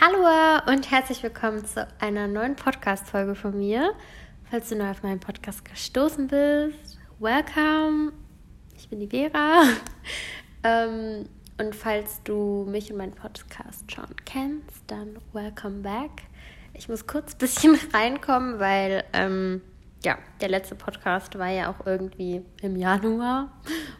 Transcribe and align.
Hallo 0.00 0.60
und 0.72 0.92
herzlich 0.92 1.24
willkommen 1.24 1.64
zu 1.64 1.84
einer 1.98 2.28
neuen 2.28 2.54
Podcast-Folge 2.54 3.34
von 3.34 3.58
mir. 3.58 3.94
Falls 4.48 4.68
du 4.68 4.76
neu 4.76 4.88
auf 4.88 5.02
meinen 5.02 5.18
Podcast 5.18 5.64
gestoßen 5.64 6.28
bist, 6.28 7.00
welcome. 7.18 8.12
Ich 8.76 8.88
bin 8.88 9.00
die 9.00 9.08
Vera. 9.08 9.64
ähm, 10.62 11.28
und 11.58 11.74
falls 11.74 12.22
du 12.22 12.64
mich 12.68 12.92
und 12.92 12.98
meinen 12.98 13.14
Podcast 13.14 13.90
schon 13.90 14.14
kennst, 14.24 14.84
dann 14.86 15.18
welcome 15.32 15.80
back. 15.80 16.28
Ich 16.74 16.88
muss 16.88 17.08
kurz 17.08 17.32
ein 17.34 17.38
bisschen 17.38 17.76
reinkommen, 17.92 18.60
weil 18.60 19.02
ähm, 19.12 19.62
ja, 20.04 20.16
der 20.40 20.48
letzte 20.48 20.76
Podcast 20.76 21.36
war 21.40 21.48
ja 21.48 21.72
auch 21.72 21.84
irgendwie 21.86 22.42
im 22.62 22.76
Januar 22.76 23.50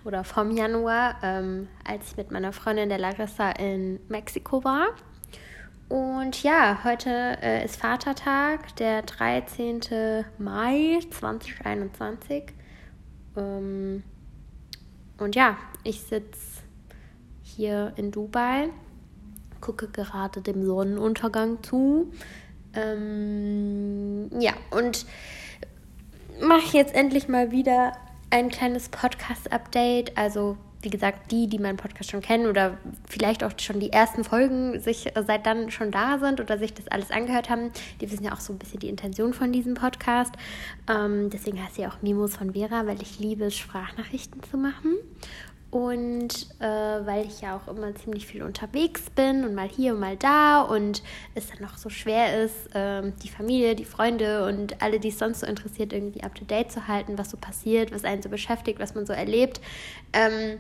oder 0.05 0.23
vom 0.23 0.53
Januar, 0.53 1.17
ähm, 1.25 1.67
als 1.85 2.13
ich 2.13 2.17
mit 2.17 2.31
meiner 2.31 2.53
Freundin 2.53 2.89
der 2.89 2.99
Larissa 2.99 3.51
in 3.51 3.99
Mexiko 4.07 4.63
war. 4.63 4.95
Und 5.89 6.43
ja, 6.43 6.81
heute 6.85 7.39
äh, 7.41 7.65
ist 7.65 7.77
Vatertag, 7.77 8.77
der 8.77 9.01
13. 9.03 9.81
Mai 10.37 11.01
2021. 11.11 12.53
Ähm, 13.37 14.03
und 15.17 15.35
ja, 15.35 15.57
ich 15.85 16.03
sitze 16.03 16.63
hier 17.43 17.95
in 17.97 18.11
Dubai, 18.11 18.69
gucke 19.63 19.89
gerade 19.89 20.43
dem 20.43 20.63
Sonnenuntergang 20.67 21.63
zu. 21.63 22.13
Ähm, 22.75 24.29
ja, 24.39 24.53
und 24.71 25.07
mache 26.43 26.77
jetzt 26.77 26.95
endlich 26.95 27.29
mal 27.29 27.51
wieder 27.51 27.93
ein 28.29 28.51
kleines 28.51 28.91
Podcast-Update. 28.91 30.19
Also 30.19 30.59
wie 30.83 30.91
gesagt, 30.91 31.33
die, 31.33 31.49
die 31.49 31.59
meinen 31.59 31.77
Podcast 31.77 32.11
schon 32.11 32.21
kennen 32.21 32.47
oder 32.47 32.79
vielleicht 33.09 33.43
auch 33.43 33.53
schon 33.59 33.81
die 33.81 33.93
ersten 33.93 34.25
Folgen 34.25 34.81
sich 34.81 35.13
seit 35.27 35.47
dann 35.47 35.71
schon 35.71 35.91
da 35.91 36.19
sind 36.19 36.41
oder 36.41 36.59
sich 36.59 36.73
das 36.75 36.89
alles 36.89 37.11
angehört 37.11 37.51
haben, 37.51 37.71
die 38.01 38.11
wissen 38.11 38.25
ja 38.25 38.33
auch 38.33 38.41
so 38.41 38.53
ein 38.53 38.59
bisschen 38.59 38.81
die 38.81 38.89
Intention 38.89 39.35
von 39.35 39.53
diesem 39.53 39.75
Podcast. 39.75 40.35
Ähm, 40.89 41.31
deswegen 41.31 41.63
heißt 41.63 41.77
sie 41.77 41.87
auch 41.87 42.01
Mimos 42.03 42.37
von 42.37 42.53
Vera, 42.53 42.87
weil 42.87 43.03
ich 43.03 43.19
liebe 43.19 43.47
es, 43.47 43.57
Sprachnachrichten 43.57 44.43
zu 44.45 44.57
machen. 44.57 44.95
Und 45.71 46.49
äh, 46.61 46.65
weil 46.65 47.27
ich 47.27 47.43
ja 47.43 47.55
auch 47.55 47.69
immer 47.69 47.95
ziemlich 47.95 48.27
viel 48.27 48.43
unterwegs 48.43 49.11
bin 49.11 49.45
und 49.45 49.55
mal 49.55 49.69
hier 49.69 49.93
und 49.93 50.01
mal 50.01 50.17
da 50.17 50.63
und 50.63 51.03
es 51.35 51.49
dann 51.49 51.69
auch 51.69 51.77
so 51.77 51.91
schwer 51.91 52.43
ist, 52.43 52.75
äh, 52.75 53.13
die 53.23 53.29
Familie, 53.29 53.75
die 53.75 53.85
Freunde 53.85 54.47
und 54.47 54.81
alle, 54.81 54.99
die 54.99 55.09
es 55.09 55.19
sonst 55.19 55.41
so 55.41 55.47
interessiert, 55.47 55.93
irgendwie 55.93 56.23
up 56.23 56.35
to 56.35 56.47
date 56.47 56.73
zu 56.73 56.89
halten, 56.89 57.19
was 57.19 57.29
so 57.29 57.37
passiert, 57.37 57.93
was 57.93 58.05
einen 58.05 58.23
so 58.23 58.31
beschäftigt, 58.31 58.81
was 58.81 58.95
man 58.95 59.05
so 59.05 59.13
erlebt, 59.13 59.61
ähm, 60.15 60.59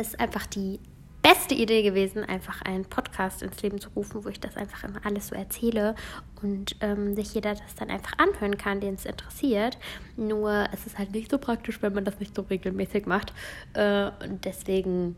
ist 0.00 0.20
einfach 0.20 0.46
die 0.46 0.78
beste 1.22 1.54
Idee 1.54 1.82
gewesen, 1.82 2.24
einfach 2.24 2.62
einen 2.62 2.84
Podcast 2.84 3.42
ins 3.42 3.62
Leben 3.62 3.80
zu 3.80 3.90
rufen, 3.90 4.24
wo 4.24 4.28
ich 4.28 4.40
das 4.40 4.56
einfach 4.56 4.84
immer 4.84 5.04
alles 5.06 5.28
so 5.28 5.36
erzähle 5.36 5.94
und 6.42 6.76
ähm, 6.80 7.14
sich 7.14 7.32
jeder 7.34 7.54
das 7.54 7.74
dann 7.76 7.90
einfach 7.90 8.18
anhören 8.18 8.58
kann, 8.58 8.80
den 8.80 8.94
es 8.94 9.06
interessiert. 9.06 9.78
Nur 10.16 10.68
es 10.72 10.84
ist 10.84 10.98
halt 10.98 11.12
nicht 11.12 11.30
so 11.30 11.38
praktisch, 11.38 11.80
wenn 11.80 11.94
man 11.94 12.04
das 12.04 12.18
nicht 12.18 12.34
so 12.34 12.42
regelmäßig 12.42 13.06
macht. 13.06 13.32
Äh, 13.74 14.10
und 14.24 14.44
deswegen 14.44 15.14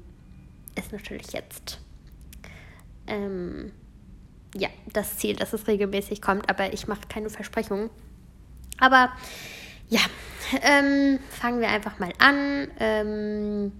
ist 0.77 0.92
natürlich 0.92 1.33
jetzt 1.33 1.80
ähm, 3.06 3.72
ja 4.55 4.68
das 4.92 5.16
Ziel, 5.16 5.36
dass 5.36 5.55
es 5.55 5.66
regelmäßig 5.66 6.20
kommt, 6.20 6.50
aber 6.50 6.72
ich 6.74 6.86
mache 6.86 7.08
keine 7.08 7.30
Versprechungen. 7.30 7.89
Aber 8.78 9.11
ja, 9.89 10.00
ähm, 10.62 11.18
fangen 11.30 11.61
wir 11.61 11.68
einfach 11.68 11.98
mal 11.98 12.12
an. 12.18 13.72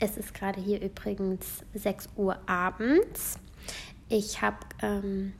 Es 0.00 0.16
ist 0.16 0.32
gerade 0.32 0.60
hier 0.60 0.80
übrigens 0.80 1.64
6 1.74 2.10
Uhr 2.16 2.38
abends. 2.46 3.38
Ich 4.08 4.40
habe 4.40 4.58
ähm, 4.80 5.32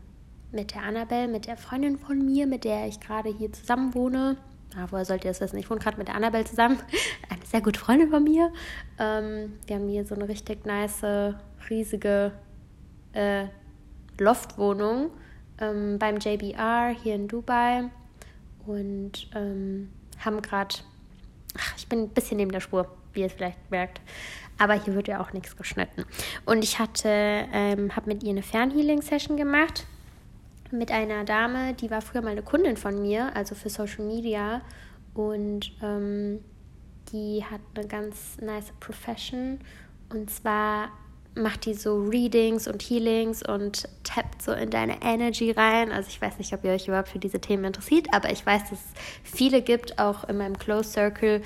mit 0.51 0.75
der 0.75 0.83
Annabelle, 0.83 1.29
mit 1.29 1.47
der 1.47 1.57
Freundin 1.57 1.97
von 1.97 2.25
mir, 2.25 2.47
mit 2.47 2.65
der 2.65 2.89
ich 2.89 2.99
gerade 2.99 3.29
hier 3.29 3.53
zusammen 3.53 3.95
wohne, 3.95 4.37
ah, 4.77 4.87
woher 4.91 5.05
sollt 5.05 5.25
ihr 5.25 5.31
das 5.31 5.41
wissen? 5.41 5.59
Ich 5.59 5.71
wohne 5.71 5.79
gerade 5.79 5.97
mit 5.97 6.09
der 6.09 6.17
Annabelle 6.17 6.45
zusammen, 6.45 6.79
eine 7.29 7.47
sehr 7.47 7.61
gute 7.61 7.79
Freundin 7.79 8.11
von 8.11 8.25
mir. 8.25 8.53
Ähm, 8.99 9.53
wir 9.67 9.77
haben 9.77 9.89
hier 9.89 10.05
so 10.05 10.17
eine 10.17 10.29
richtig 10.29 10.67
nice, 10.67 11.05
riesige 11.71 12.33
äh, 13.13 13.47
Loftwohnung 14.19 15.11
ähm, 15.61 16.01
beim 16.01 16.17
JBR 16.17 16.97
hier 17.01 17.15
in 17.15 17.29
Dubai 17.29 17.91
und 18.67 19.31
ähm, 19.37 19.91
haben 20.19 20.43
gerade, 20.43 20.75
ich 21.77 21.89
bin 21.89 22.01
ein 22.01 22.09
bisschen 22.09 22.39
neben 22.39 22.51
der 22.51 22.61
Spur, 22.61 22.91
wie 23.13 23.21
ihr 23.21 23.31
vielleicht 23.31 23.71
merkt. 23.71 24.01
Aber 24.59 24.75
hier 24.75 24.95
wird 24.95 25.09
ja 25.09 25.21
auch 25.21 25.33
nichts 25.33 25.57
geschnitten. 25.57 26.05
Und 26.45 26.65
ich 26.65 26.79
hatte, 26.79 27.09
ähm, 27.09 27.95
habe 27.95 28.09
mit 28.09 28.23
ihr 28.23 28.31
eine 28.31 28.43
Fernhealing-Session 28.43 29.37
gemacht 29.37 29.87
mit 30.71 30.91
einer 30.91 31.25
Dame, 31.25 31.75
die 31.75 31.91
war 31.91 32.03
früher 32.03 32.23
mal 32.23 32.31
eine 32.31 32.43
Kundin 32.43 32.77
von 32.77 33.01
mir, 33.01 33.35
also 33.35 33.55
für 33.55 33.71
Social 33.71 34.05
Media. 34.05 34.61
Und 35.15 35.73
ähm, 35.83 36.41
die 37.13 37.45
hat 37.45 37.61
eine 37.75 37.87
ganz 37.87 38.39
nice 38.41 38.73
Profession. 38.81 39.61
Und 40.11 40.31
zwar 40.31 40.91
macht 41.35 41.67
die 41.67 41.75
so 41.75 42.03
Readings 42.03 42.67
und 42.67 42.83
Healings 42.83 43.43
und 43.43 43.89
tappt 44.03 44.43
so 44.43 44.53
in 44.53 44.71
deine 44.71 45.01
Energy 45.03 45.51
rein. 45.51 45.93
Also 45.93 46.09
ich 46.09 46.21
weiß 46.21 46.39
nicht, 46.39 46.53
ob 46.53 46.65
ihr 46.65 46.73
euch 46.73 46.89
überhaupt 46.89 47.09
für 47.09 47.19
diese 47.19 47.41
Themen 47.41 47.65
interessiert, 47.65 48.09
aber 48.13 48.31
ich 48.31 48.45
weiß, 48.45 48.71
dass 48.71 48.73
es 48.73 49.33
viele 49.33 49.63
gibt, 49.63 49.99
auch 49.99 50.29
in 50.29 50.39
meinem 50.39 50.59
Close 50.59 50.91
Circle, 50.91 51.43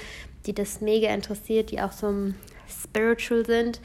die 0.46 0.54
das 0.54 0.80
mega 0.80 1.12
interessiert, 1.12 1.70
die 1.70 1.80
auch 1.80 1.92
so 1.92 2.32
spiritual 2.72 3.44
sind. 3.46 3.80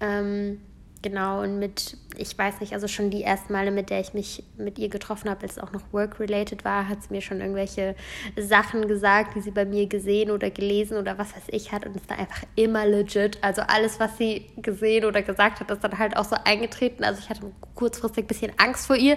Ähm, 0.00 0.60
genau, 1.02 1.42
und 1.42 1.58
mit, 1.58 1.96
ich 2.16 2.36
weiß 2.36 2.60
nicht, 2.60 2.72
also 2.72 2.88
schon 2.88 3.10
die 3.10 3.22
ersten 3.22 3.52
Male, 3.52 3.70
mit 3.70 3.90
der 3.90 4.00
ich 4.00 4.14
mich 4.14 4.44
mit 4.56 4.78
ihr 4.78 4.88
getroffen 4.88 5.30
habe, 5.30 5.42
als 5.42 5.52
es 5.52 5.58
auch 5.58 5.72
noch 5.72 5.82
work-related 5.92 6.64
war, 6.64 6.88
hat 6.88 7.02
sie 7.02 7.12
mir 7.12 7.20
schon 7.20 7.40
irgendwelche 7.40 7.94
Sachen 8.36 8.88
gesagt, 8.88 9.34
die 9.34 9.40
sie 9.40 9.50
bei 9.50 9.64
mir 9.64 9.86
gesehen 9.86 10.30
oder 10.30 10.50
gelesen 10.50 10.98
oder 10.98 11.18
was 11.18 11.34
weiß 11.34 11.44
ich 11.48 11.72
hat. 11.72 11.86
Und 11.86 11.96
es 11.96 12.08
war 12.08 12.18
einfach 12.18 12.42
immer 12.56 12.86
legit. 12.86 13.38
Also 13.42 13.62
alles, 13.62 14.00
was 14.00 14.16
sie 14.18 14.46
gesehen 14.56 15.04
oder 15.04 15.22
gesagt 15.22 15.60
hat, 15.60 15.70
ist 15.70 15.82
dann 15.84 15.98
halt 15.98 16.16
auch 16.16 16.24
so 16.24 16.36
eingetreten. 16.44 17.04
Also 17.04 17.20
ich 17.20 17.30
hatte 17.30 17.42
kurzfristig 17.74 18.24
ein 18.24 18.28
bisschen 18.28 18.52
Angst 18.58 18.86
vor 18.86 18.96
ihr. 18.96 19.16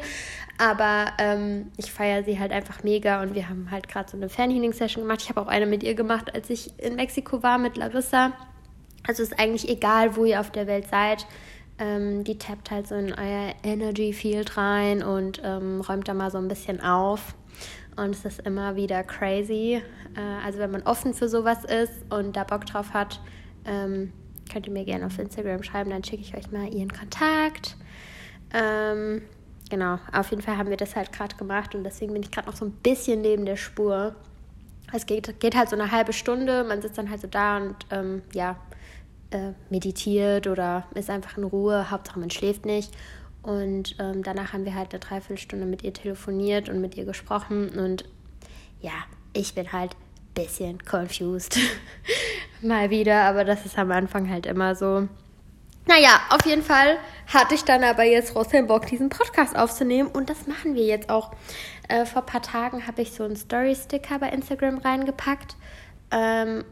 Aber 0.58 1.14
ähm, 1.18 1.72
ich 1.78 1.92
feiere 1.92 2.24
sie 2.24 2.40
halt 2.40 2.52
einfach 2.52 2.84
mega 2.84 3.22
und 3.24 3.34
wir 3.34 3.50
haben 3.50 3.72
halt 3.72 3.88
gerade 3.88 4.10
so 4.10 4.18
eine 4.18 4.30
Fernhealing-Session 4.30 5.04
gemacht. 5.04 5.22
Ich 5.24 5.30
habe 5.30 5.42
auch 5.42 5.48
eine 5.48 5.66
mit 5.66 5.82
ihr 5.82 5.96
gemacht, 5.96 6.34
als 6.34 6.50
ich 6.50 6.80
in 6.80 6.96
Mexiko 6.96 7.42
war 7.42 7.58
mit 7.58 7.76
Larissa. 7.76 8.34
Also 9.06 9.24
ist 9.24 9.40
eigentlich 9.40 9.70
egal, 9.70 10.16
wo 10.16 10.26
ihr 10.26 10.40
auf 10.40 10.52
der 10.52 10.68
Welt 10.68 10.88
seid. 10.90 11.26
Ähm, 11.80 12.24
die 12.24 12.38
tappt 12.38 12.72
halt 12.72 12.88
so 12.88 12.96
in 12.96 13.14
euer 13.14 13.54
Energy 13.64 14.14
Field 14.14 14.58
rein 14.58 15.04
und 15.04 15.42
ähm, 15.44 15.82
räumt 15.82 16.08
da 16.08 16.14
mal 16.14 16.30
so 16.30 16.38
ein 16.38 16.48
bisschen 16.48 16.82
auf. 16.82 17.36
Und 17.96 18.12
es 18.16 18.26
ist 18.26 18.40
immer 18.46 18.76
wieder 18.76 19.04
crazy. 19.04 19.82
Äh, 20.16 20.46
also 20.46 20.60
wenn 20.60 20.72
man 20.72 20.84
offen 20.84 21.14
für 21.14 21.28
sowas 21.28 21.66
ist 21.66 21.94
und 22.10 22.36
da 22.36 22.44
Bock 22.44 22.66
drauf 22.66 22.94
hat, 22.94 23.20
ähm, 23.66 24.14
könnt 24.52 24.68
ihr 24.68 24.74
mir 24.74 24.86
gerne 24.86 25.06
auf 25.06 25.18
Instagram 25.18 25.64
schreiben, 25.64 25.90
dann 25.90 26.04
schicke 26.04 26.22
ich 26.22 26.36
euch 26.36 26.52
mal 26.52 26.74
ihren 26.74 26.92
Kontakt. 26.92 27.76
Ähm, 28.54 29.24
genau, 29.70 30.00
auf 30.12 30.30
jeden 30.30 30.42
Fall 30.42 30.58
haben 30.58 30.70
wir 30.70 30.78
das 30.78 30.96
halt 30.96 31.12
gerade 31.12 31.36
gemacht 31.36 31.74
und 31.76 31.84
deswegen 31.84 32.14
bin 32.14 32.22
ich 32.22 32.32
gerade 32.32 32.48
noch 32.48 32.56
so 32.56 32.66
ein 32.66 32.72
bisschen 32.72 33.22
neben 33.22 33.46
der 33.46 33.58
Spur. 33.58 34.16
Es 34.92 35.06
geht, 35.08 35.40
geht 35.40 35.56
halt 35.56 35.70
so 35.70 35.76
eine 35.76 35.92
halbe 35.92 36.14
Stunde, 36.14 36.64
man 36.64 36.82
sitzt 36.82 36.98
dann 36.98 37.10
halt 37.10 37.22
so 37.22 37.28
da 37.28 37.58
und 37.58 37.76
ähm, 37.90 38.22
ja, 38.34 38.58
äh, 39.34 39.54
meditiert 39.70 40.48
oder 40.48 40.86
ist 40.96 41.10
einfach 41.10 41.38
in 41.38 41.44
Ruhe, 41.44 41.92
Hauptsache 41.92 42.20
man 42.20 42.30
schläft 42.30 42.66
nicht. 42.66 42.92
Und 43.42 43.98
ähm, 44.00 44.24
danach 44.24 44.54
haben 44.54 44.66
wir 44.66 44.74
halt 44.74 44.92
eine 44.92 45.00
Dreiviertelstunde 45.00 45.66
mit 45.66 45.84
ihr 45.84 45.94
telefoniert 45.94 46.70
und 46.70 46.80
mit 46.80 46.96
ihr 46.96 47.06
gesprochen. 47.06 47.70
Und 47.78 48.06
ja, 48.82 48.94
ich 49.34 49.54
bin 49.54 49.72
halt 49.72 49.92
ein 49.96 50.34
bisschen 50.34 50.78
confused. 50.84 51.60
Mal 52.62 52.90
wieder, 52.90 53.24
aber 53.24 53.44
das 53.44 53.66
ist 53.66 53.78
am 53.78 53.92
Anfang 53.92 54.30
halt 54.30 54.46
immer 54.46 54.76
so. 54.76 55.10
Naja, 55.86 56.22
auf 56.30 56.46
jeden 56.46 56.64
Fall 56.64 56.98
hatte 57.28 57.56
ich 57.56 57.66
dann 57.66 57.84
aber 57.84 58.04
jetzt 58.04 58.32
trotzdem 58.32 58.68
Bock, 58.68 58.86
diesen 58.86 59.10
Podcast 59.10 59.58
aufzunehmen. 59.58 60.10
Und 60.10 60.30
das 60.30 60.48
machen 60.48 60.76
wir 60.76 60.86
jetzt 60.86 61.10
auch. 61.10 61.32
Äh, 61.90 62.06
vor 62.06 62.22
ein 62.22 62.26
paar 62.26 62.42
Tagen 62.42 62.88
habe 62.88 63.02
ich 63.02 63.12
so 63.12 63.26
einen 63.26 63.36
Story-Sticker 63.36 64.20
bei 64.20 64.30
Instagram 64.30 64.78
reingepackt. 64.78 65.58
Ähm, 66.12 66.64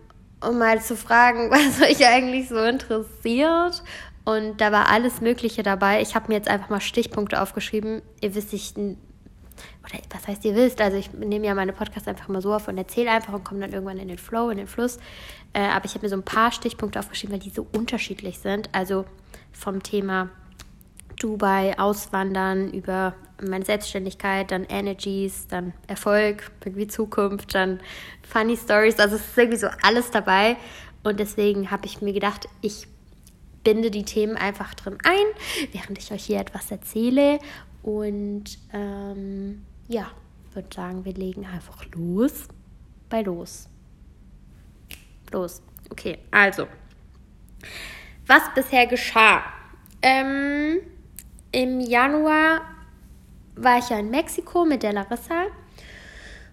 um 0.41 0.57
mal 0.57 0.81
zu 0.81 0.95
fragen, 0.95 1.49
was 1.51 1.81
euch 1.81 2.05
eigentlich 2.07 2.49
so 2.49 2.57
interessiert. 2.57 3.83
Und 4.23 4.61
da 4.61 4.71
war 4.71 4.89
alles 4.89 5.21
Mögliche 5.21 5.63
dabei. 5.63 6.01
Ich 6.01 6.15
habe 6.15 6.27
mir 6.27 6.35
jetzt 6.35 6.47
einfach 6.47 6.69
mal 6.69 6.81
Stichpunkte 6.81 7.41
aufgeschrieben. 7.41 8.01
Ihr 8.21 8.35
wisst, 8.35 8.53
ich, 8.53 8.75
oder 8.77 9.99
was 10.11 10.27
heißt 10.27 10.45
ihr 10.45 10.55
wisst, 10.55 10.79
also 10.79 10.97
ich 10.97 11.11
nehme 11.13 11.47
ja 11.47 11.55
meine 11.55 11.73
Podcasts 11.73 12.07
einfach 12.07 12.27
mal 12.27 12.41
so 12.41 12.53
auf 12.53 12.67
und 12.67 12.77
erzähle 12.77 13.11
einfach 13.11 13.33
und 13.33 13.43
komme 13.43 13.61
dann 13.61 13.73
irgendwann 13.73 13.97
in 13.97 14.07
den 14.07 14.19
Flow, 14.19 14.49
in 14.49 14.57
den 14.57 14.67
Fluss. 14.67 14.97
Äh, 15.53 15.61
aber 15.61 15.85
ich 15.85 15.95
habe 15.95 16.05
mir 16.05 16.09
so 16.09 16.15
ein 16.15 16.23
paar 16.23 16.51
Stichpunkte 16.51 16.99
aufgeschrieben, 16.99 17.33
weil 17.33 17.39
die 17.39 17.49
so 17.49 17.67
unterschiedlich 17.75 18.39
sind. 18.39 18.69
Also 18.73 19.05
vom 19.51 19.81
Thema 19.81 20.29
Dubai, 21.19 21.77
Auswandern, 21.77 22.71
über 22.71 23.15
meine 23.41 23.65
Selbstständigkeit, 23.65 24.51
dann 24.51 24.63
Energies, 24.65 25.47
dann 25.47 25.73
Erfolg, 25.87 26.51
irgendwie 26.63 26.87
Zukunft, 26.87 27.55
dann 27.55 27.79
Funny 28.27 28.57
Stories. 28.57 28.99
Also 28.99 29.15
es 29.15 29.21
ist 29.21 29.37
irgendwie 29.37 29.57
so 29.57 29.67
alles 29.81 30.11
dabei. 30.11 30.57
Und 31.03 31.19
deswegen 31.19 31.71
habe 31.71 31.85
ich 31.85 32.01
mir 32.01 32.13
gedacht, 32.13 32.47
ich 32.61 32.87
binde 33.63 33.91
die 33.91 34.03
Themen 34.03 34.37
einfach 34.37 34.73
drin 34.73 34.97
ein, 35.03 35.25
während 35.71 35.97
ich 35.97 36.11
euch 36.11 36.23
hier 36.23 36.39
etwas 36.39 36.71
erzähle. 36.71 37.39
Und 37.83 38.57
ähm, 38.73 39.65
ja, 39.87 40.11
würde 40.53 40.69
sagen, 40.73 41.05
wir 41.05 41.13
legen 41.13 41.45
einfach 41.45 41.85
los 41.95 42.47
bei 43.09 43.21
los. 43.21 43.67
Los. 45.31 45.61
Okay, 45.89 46.19
also. 46.29 46.67
Was 48.27 48.43
bisher 48.55 48.87
geschah? 48.87 49.43
Ähm, 50.01 50.79
Im 51.51 51.79
Januar 51.79 52.61
war 53.55 53.79
ich 53.79 53.89
ja 53.89 53.99
in 53.99 54.09
Mexiko 54.09 54.65
mit 54.65 54.83
der 54.83 54.93
Larissa. 54.93 55.45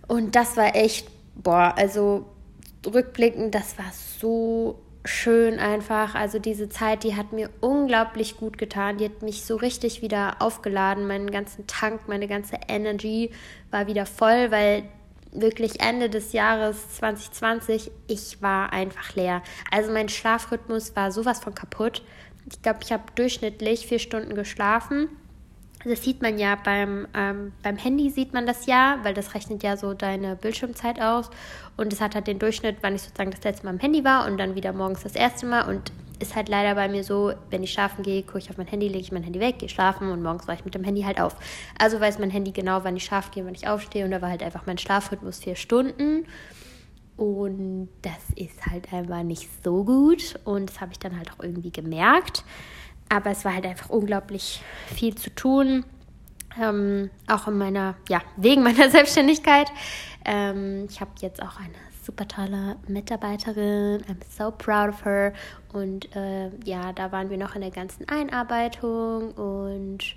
Und 0.07 0.35
das 0.37 0.57
war 0.57 0.75
echt, 0.75 1.09
boah, 1.35 1.75
also 1.77 2.27
rückblickend, 2.87 3.55
das 3.55 3.79
war 3.79 3.93
so 3.93 4.79
schön 5.05 5.59
einfach. 5.59 6.15
Also 6.15 6.39
diese 6.39 6.69
Zeit, 6.69 7.05
die 7.05 7.17
hat 7.17 7.33
mir 7.33 7.51
unglaublich 7.61 8.37
gut 8.37 8.59
getan. 8.59 8.99
Die 8.99 9.07
hat 9.07 9.23
mich 9.23 9.45
so 9.45 9.57
richtig 9.57 10.03
wieder 10.03 10.37
aufgeladen. 10.41 11.07
Meinen 11.07 11.31
ganzen 11.31 11.67
Tank, 11.67 12.03
meine 12.09 12.29
ganze 12.29 12.57
Energy 12.69 13.31
war 13.71 13.87
wieder 13.87 14.07
voll, 14.07 14.51
weil 14.51 14.85
wirklich 15.33 15.81
Ende 15.81 16.09
des 16.09 16.33
Jahres 16.33 16.97
2020, 16.97 17.91
ich 18.07 18.41
war 18.43 18.73
einfach 18.73 19.15
leer. 19.15 19.43
Also 19.71 19.93
mein 19.93 20.09
Schlafrhythmus 20.09 20.97
war 20.97 21.13
sowas 21.13 21.41
von 21.41 21.55
kaputt. 21.55 22.03
Ich 22.51 22.63
glaube, 22.63 22.81
ich 22.83 22.93
habe 22.93 23.05
durchschnittlich 23.15 23.87
vier 23.87 23.99
Stunden 23.99 24.35
geschlafen. 24.35 25.09
Das 25.85 26.03
sieht 26.03 26.23
man 26.23 26.39
ja 26.39 26.57
beim, 26.57 27.07
ähm, 27.15 27.53
beim 27.63 27.77
Handy, 27.77 28.11
sieht 28.11 28.35
man 28.35 28.47
das 28.47 28.67
ja, 28.67 28.99
weil 29.05 29.15
das 29.15 29.35
rechnet 29.35 29.63
ja 29.63 29.77
so 29.77 29.95
deine 29.95 30.35
Bildschirmzeit 30.35 31.01
aus. 31.01 31.31
Und 31.77 31.93
es 31.93 32.01
hat 32.01 32.15
halt 32.17 32.27
den 32.27 32.41
Durchschnitt, 32.41 32.79
wann 32.81 32.97
ich 32.97 33.03
sozusagen 33.03 33.31
das 33.31 33.45
letzte 33.45 33.65
Mal 33.65 33.75
am 33.75 33.79
Handy 33.79 34.05
war 34.05 34.27
und 34.27 34.39
dann 34.39 34.57
wieder 34.57 34.73
morgens 34.73 35.05
das 35.05 35.15
erste 35.15 35.47
Mal. 35.47 35.69
Und 35.69 35.93
ist 36.19 36.35
halt 36.35 36.49
leider 36.49 36.75
bei 36.75 36.89
mir 36.89 37.05
so, 37.05 37.33
wenn 37.51 37.63
ich 37.63 37.73
schlafen 37.73 38.03
gehe, 38.03 38.23
gucke 38.23 38.39
ich 38.39 38.51
auf 38.51 38.57
mein 38.57 38.67
Handy, 38.67 38.89
lege 38.89 39.01
ich 39.01 39.13
mein 39.13 39.23
Handy 39.23 39.39
weg, 39.39 39.61
gehe 39.61 39.69
schlafen 39.69 40.11
und 40.11 40.23
morgens 40.23 40.49
war 40.49 40.55
ich 40.55 40.65
mit 40.65 40.75
dem 40.75 40.83
Handy 40.83 41.03
halt 41.03 41.21
auf. 41.21 41.37
Also 41.79 42.01
weiß 42.01 42.19
mein 42.19 42.31
Handy 42.31 42.51
genau, 42.51 42.83
wann 42.83 42.97
ich 42.97 43.05
schlafen 43.05 43.31
gehe, 43.33 43.47
wann 43.47 43.55
ich 43.55 43.69
aufstehe. 43.69 44.05
Und 44.05 44.11
da 44.11 44.21
war 44.21 44.31
halt 44.31 44.43
einfach 44.43 44.67
mein 44.67 44.79
Schlafrhythmus 44.79 45.39
vier 45.39 45.55
Stunden. 45.55 46.27
Und 47.17 47.89
das 48.03 48.31
ist 48.37 48.67
halt 48.67 48.93
einfach 48.93 49.23
nicht 49.23 49.49
so 49.63 49.85
gut. 49.85 50.39
Und 50.45 50.71
das 50.71 50.81
habe 50.81 50.93
ich 50.93 50.99
dann 50.99 51.17
halt 51.17 51.31
auch 51.33 51.43
irgendwie 51.43 51.71
gemerkt. 51.71 52.45
Aber 53.09 53.31
es 53.31 53.45
war 53.45 53.55
halt 53.55 53.67
einfach 53.67 53.89
unglaublich 53.89 54.63
viel 54.95 55.15
zu 55.15 55.35
tun. 55.35 55.85
Ähm, 56.61 57.11
auch 57.27 57.47
in 57.47 57.57
meiner, 57.57 57.95
ja, 58.09 58.21
wegen 58.37 58.63
meiner 58.63 58.91
Selbstständigkeit. 58.91 59.71
Ähm, 60.25 60.87
ich 60.91 61.01
habe 61.01 61.11
jetzt 61.21 61.43
auch 61.43 61.59
eine 61.59 61.75
super 62.03 62.27
tolle 62.27 62.77
Mitarbeiterin. 62.89 64.03
I'm 64.03 64.17
so 64.29 64.51
proud 64.51 64.89
of 64.89 65.05
her. 65.05 65.33
Und 65.73 66.15
äh, 66.17 66.51
ja, 66.65 66.93
da 66.93 67.13
waren 67.13 67.31
wir 67.31 67.37
noch 67.39 67.55
in 67.55 67.61
der 67.61 67.71
ganzen 67.71 68.09
Einarbeitung 68.09 69.33
und 69.33 70.17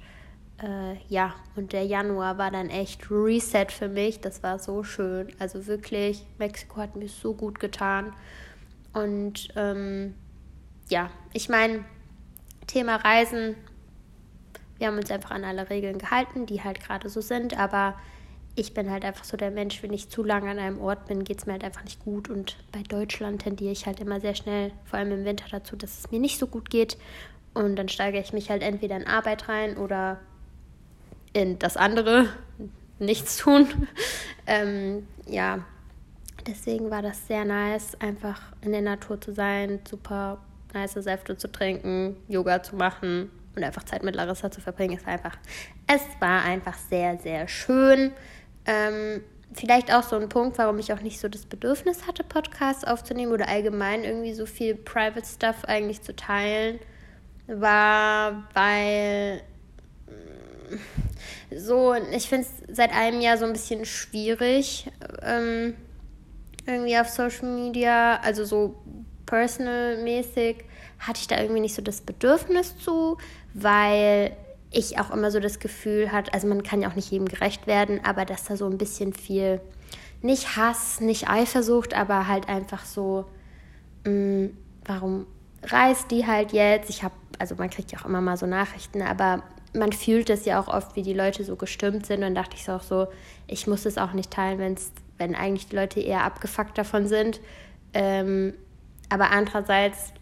äh, 0.61 0.95
ja, 1.09 1.33
und 1.55 1.73
der 1.73 1.85
Januar 1.85 2.37
war 2.37 2.51
dann 2.51 2.69
echt 2.69 3.09
Reset 3.09 3.67
für 3.69 3.89
mich. 3.89 4.21
Das 4.21 4.43
war 4.43 4.59
so 4.59 4.83
schön. 4.83 5.33
Also 5.39 5.67
wirklich, 5.67 6.25
Mexiko 6.37 6.77
hat 6.77 6.95
mir 6.95 7.09
so 7.09 7.33
gut 7.33 7.59
getan. 7.59 8.13
Und 8.93 9.49
ähm, 9.55 10.15
ja, 10.89 11.09
ich 11.33 11.49
meine, 11.49 11.83
Thema 12.71 12.95
Reisen, 12.95 13.55
wir 14.77 14.87
haben 14.87 14.97
uns 14.97 15.11
einfach 15.11 15.31
an 15.31 15.43
alle 15.43 15.69
Regeln 15.69 15.97
gehalten, 15.97 16.45
die 16.45 16.63
halt 16.63 16.79
gerade 16.79 17.09
so 17.09 17.19
sind, 17.19 17.57
aber 17.57 17.95
ich 18.55 18.73
bin 18.73 18.89
halt 18.89 19.03
einfach 19.03 19.25
so 19.25 19.35
der 19.35 19.51
Mensch, 19.51 19.83
wenn 19.83 19.91
ich 19.91 20.09
zu 20.09 20.23
lange 20.23 20.49
an 20.49 20.57
einem 20.57 20.79
Ort 20.79 21.05
bin, 21.05 21.25
geht 21.25 21.39
es 21.39 21.45
mir 21.45 21.53
halt 21.53 21.65
einfach 21.65 21.83
nicht 21.83 21.99
gut. 22.03 22.29
Und 22.29 22.57
bei 22.71 22.81
Deutschland 22.83 23.41
tendiere 23.43 23.71
ich 23.71 23.85
halt 23.85 23.99
immer 23.99 24.21
sehr 24.21 24.35
schnell, 24.35 24.71
vor 24.85 24.99
allem 24.99 25.11
im 25.11 25.25
Winter, 25.25 25.45
dazu, 25.51 25.75
dass 25.75 25.99
es 25.99 26.11
mir 26.11 26.19
nicht 26.19 26.39
so 26.39 26.47
gut 26.47 26.69
geht. 26.69 26.97
Und 27.53 27.75
dann 27.75 27.89
steigere 27.89 28.21
ich 28.21 28.31
mich 28.31 28.49
halt 28.49 28.63
entweder 28.63 28.95
in 28.95 29.07
Arbeit 29.07 29.49
rein 29.49 29.77
oder 29.77 30.19
in 31.33 31.59
das 31.59 31.75
andere, 31.75 32.29
nichts 32.99 33.37
tun. 33.37 33.67
ähm, 34.47 35.07
ja, 35.27 35.59
deswegen 36.47 36.89
war 36.89 37.01
das 37.01 37.27
sehr 37.27 37.43
nice, 37.43 37.95
einfach 37.99 38.41
in 38.61 38.71
der 38.71 38.81
Natur 38.81 39.19
zu 39.19 39.33
sein, 39.33 39.79
super 39.89 40.39
nice 40.73 40.93
Säfte 40.93 41.37
zu 41.37 41.51
trinken, 41.51 42.15
Yoga 42.27 42.63
zu 42.63 42.75
machen 42.75 43.31
und 43.55 43.63
einfach 43.63 43.83
Zeit 43.83 44.03
mit 44.03 44.15
Larissa 44.15 44.51
zu 44.51 44.61
verbringen. 44.61 44.99
War 45.05 45.13
einfach, 45.13 45.37
es 45.87 46.01
war 46.19 46.43
einfach 46.43 46.77
sehr, 46.77 47.17
sehr 47.17 47.47
schön. 47.47 48.11
Ähm, 48.65 49.21
vielleicht 49.53 49.93
auch 49.93 50.03
so 50.03 50.15
ein 50.15 50.29
Punkt, 50.29 50.57
warum 50.57 50.79
ich 50.79 50.93
auch 50.93 51.01
nicht 51.01 51.19
so 51.19 51.27
das 51.27 51.45
Bedürfnis 51.45 52.07
hatte, 52.07 52.23
Podcasts 52.23 52.83
aufzunehmen 52.83 53.31
oder 53.31 53.47
allgemein 53.47 54.03
irgendwie 54.03 54.33
so 54.33 54.45
viel 54.45 54.75
Private 54.75 55.25
Stuff 55.25 55.65
eigentlich 55.65 56.01
zu 56.01 56.15
teilen, 56.15 56.79
war, 57.47 58.47
weil 58.53 59.41
mm, 60.07 61.57
so, 61.57 61.93
ich 61.93 62.29
finde 62.29 62.47
es 62.47 62.75
seit 62.75 62.93
einem 62.93 63.19
Jahr 63.19 63.37
so 63.37 63.45
ein 63.45 63.53
bisschen 63.53 63.83
schwierig, 63.85 64.89
ähm, 65.21 65.75
irgendwie 66.65 66.97
auf 66.97 67.09
Social 67.09 67.49
Media, 67.49 68.19
also 68.21 68.45
so 68.45 68.81
personal-mäßig, 69.31 70.57
hatte 70.99 71.21
ich 71.21 71.27
da 71.27 71.39
irgendwie 71.39 71.61
nicht 71.61 71.73
so 71.73 71.81
das 71.81 72.01
Bedürfnis 72.01 72.77
zu, 72.77 73.17
weil 73.53 74.35
ich 74.71 74.99
auch 74.99 75.09
immer 75.09 75.31
so 75.31 75.39
das 75.39 75.59
Gefühl 75.59 76.11
hatte, 76.11 76.33
also 76.33 76.47
man 76.47 76.63
kann 76.63 76.81
ja 76.81 76.89
auch 76.89 76.95
nicht 76.95 77.11
jedem 77.11 77.27
gerecht 77.27 77.65
werden, 77.65 78.01
aber 78.03 78.25
dass 78.25 78.43
da 78.43 78.57
so 78.57 78.67
ein 78.67 78.77
bisschen 78.77 79.13
viel, 79.13 79.61
nicht 80.21 80.57
Hass, 80.57 80.99
nicht 80.99 81.29
Eifersucht, 81.29 81.93
aber 81.93 82.27
halt 82.27 82.49
einfach 82.49 82.85
so, 82.85 83.25
mh, 84.05 84.11
mm, 84.11 84.57
warum 84.85 85.25
reist 85.63 86.11
die 86.11 86.27
halt 86.27 86.51
jetzt? 86.51 86.89
Ich 86.89 87.03
habe, 87.03 87.15
also 87.39 87.55
man 87.55 87.69
kriegt 87.69 87.91
ja 87.93 87.99
auch 87.99 88.05
immer 88.05 88.21
mal 88.21 88.35
so 88.35 88.45
Nachrichten, 88.45 89.01
aber 89.01 89.43
man 89.73 89.93
fühlt 89.93 90.29
es 90.29 90.43
ja 90.43 90.59
auch 90.59 90.67
oft, 90.67 90.97
wie 90.97 91.03
die 91.03 91.13
Leute 91.13 91.45
so 91.45 91.55
gestimmt 91.55 92.05
sind. 92.05 92.17
Und 92.17 92.21
dann 92.21 92.35
dachte 92.35 92.57
ich 92.57 92.65
so 92.65 92.73
auch 92.73 92.83
so, 92.83 93.07
ich 93.47 93.67
muss 93.67 93.85
es 93.85 93.97
auch 93.97 94.11
nicht 94.11 94.31
teilen, 94.31 94.59
wenn's, 94.59 94.91
wenn 95.17 95.35
eigentlich 95.35 95.67
die 95.67 95.75
Leute 95.77 96.01
eher 96.01 96.25
abgefuckt 96.25 96.77
davon 96.77 97.07
sind. 97.07 97.39
Ähm, 97.93 98.53
aber 99.11 99.31
andererseits 99.31 100.13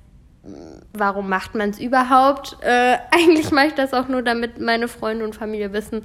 warum 0.94 1.30
macht 1.30 1.56
man 1.56 1.70
es 1.70 1.80
überhaupt? 1.80 2.58
Äh, 2.62 2.98
eigentlich 3.12 3.52
mache 3.52 3.68
ich 3.68 3.74
das 3.74 3.94
auch 3.94 4.08
nur, 4.08 4.22
damit 4.22 4.60
meine 4.60 4.88
Freunde 4.88 5.26
und 5.26 5.36
Familie 5.36 5.74
wissen, 5.74 6.02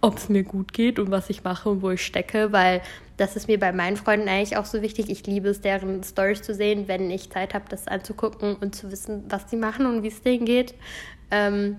ob 0.00 0.16
es 0.18 0.28
mir 0.28 0.42
gut 0.42 0.72
geht 0.72 0.98
und 0.98 1.10
was 1.10 1.30
ich 1.30 1.44
mache 1.44 1.68
und 1.68 1.82
wo 1.82 1.90
ich 1.90 2.04
stecke, 2.04 2.52
weil 2.52 2.82
das 3.16 3.36
ist 3.36 3.48
mir 3.48 3.58
bei 3.58 3.72
meinen 3.72 3.96
Freunden 3.96 4.28
eigentlich 4.28 4.56
auch 4.56 4.64
so 4.64 4.80
wichtig. 4.82 5.10
Ich 5.10 5.26
liebe 5.26 5.48
es, 5.48 5.60
deren 5.60 6.02
Stories 6.04 6.42
zu 6.42 6.54
sehen, 6.54 6.86
wenn 6.86 7.10
ich 7.10 7.30
Zeit 7.30 7.54
habe, 7.54 7.64
das 7.68 7.88
anzugucken 7.88 8.56
und 8.56 8.74
zu 8.74 8.92
wissen, 8.92 9.24
was 9.28 9.50
sie 9.50 9.56
machen 9.56 9.86
und 9.86 10.02
wie 10.02 10.08
es 10.08 10.22
denen 10.22 10.44
geht. 10.44 10.74
Ähm, 11.30 11.78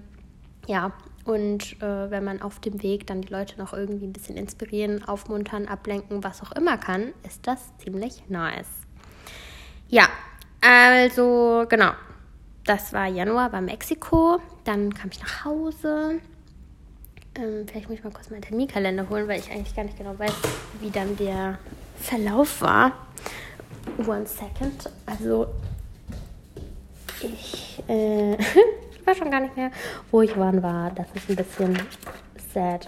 ja, 0.67 0.91
und 1.23 1.81
äh, 1.81 2.11
wenn 2.11 2.23
man 2.23 2.41
auf 2.41 2.59
dem 2.59 2.81
Weg 2.83 3.07
dann 3.07 3.21
die 3.21 3.31
Leute 3.31 3.57
noch 3.57 3.73
irgendwie 3.73 4.05
ein 4.05 4.13
bisschen 4.13 4.35
inspirieren, 4.35 5.07
aufmuntern, 5.07 5.67
ablenken, 5.67 6.23
was 6.23 6.41
auch 6.41 6.51
immer 6.53 6.77
kann, 6.77 7.13
ist 7.25 7.47
das 7.47 7.71
ziemlich 7.77 8.23
nice. 8.29 8.67
Ja, 9.87 10.09
also, 10.61 11.65
genau. 11.69 11.91
Das 12.65 12.93
war 12.93 13.07
Januar 13.07 13.49
bei 13.49 13.61
Mexiko. 13.61 14.39
Dann 14.63 14.93
kam 14.93 15.09
ich 15.11 15.19
nach 15.19 15.45
Hause. 15.45 16.19
Ähm, 17.35 17.65
vielleicht 17.67 17.89
muss 17.89 17.97
ich 17.97 18.03
mal 18.03 18.11
kurz 18.11 18.29
meinen 18.29 18.41
Terminkalender 18.41 19.09
holen, 19.09 19.27
weil 19.27 19.39
ich 19.39 19.49
eigentlich 19.49 19.75
gar 19.75 19.83
nicht 19.83 19.97
genau 19.97 20.17
weiß, 20.17 20.33
wie 20.81 20.89
dann 20.89 21.15
der 21.17 21.57
Verlauf 21.99 22.61
war. 22.61 22.91
One 24.05 24.25
second. 24.25 24.89
Also, 25.05 25.47
ich 27.21 27.81
äh, 27.87 28.37
weiß 29.05 29.17
schon 29.17 29.31
gar 29.31 29.39
nicht 29.39 29.55
mehr, 29.55 29.71
wo 30.11 30.21
ich 30.21 30.37
wann 30.37 30.61
war. 30.61 30.91
Das 30.91 31.07
ist 31.13 31.29
ein 31.29 31.35
bisschen 31.35 31.79
sad. 32.53 32.87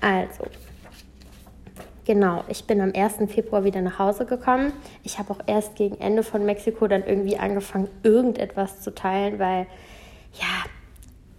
Also, 0.00 0.44
Genau, 2.04 2.44
ich 2.48 2.64
bin 2.66 2.82
am 2.82 2.92
1. 2.94 3.32
Februar 3.32 3.64
wieder 3.64 3.80
nach 3.80 3.98
Hause 3.98 4.26
gekommen. 4.26 4.72
Ich 5.02 5.18
habe 5.18 5.32
auch 5.32 5.40
erst 5.46 5.74
gegen 5.76 5.98
Ende 6.00 6.22
von 6.22 6.44
Mexiko 6.44 6.86
dann 6.86 7.02
irgendwie 7.04 7.38
angefangen, 7.38 7.88
irgendetwas 8.02 8.82
zu 8.82 8.94
teilen, 8.94 9.38
weil 9.38 9.66
ja, 10.34 10.68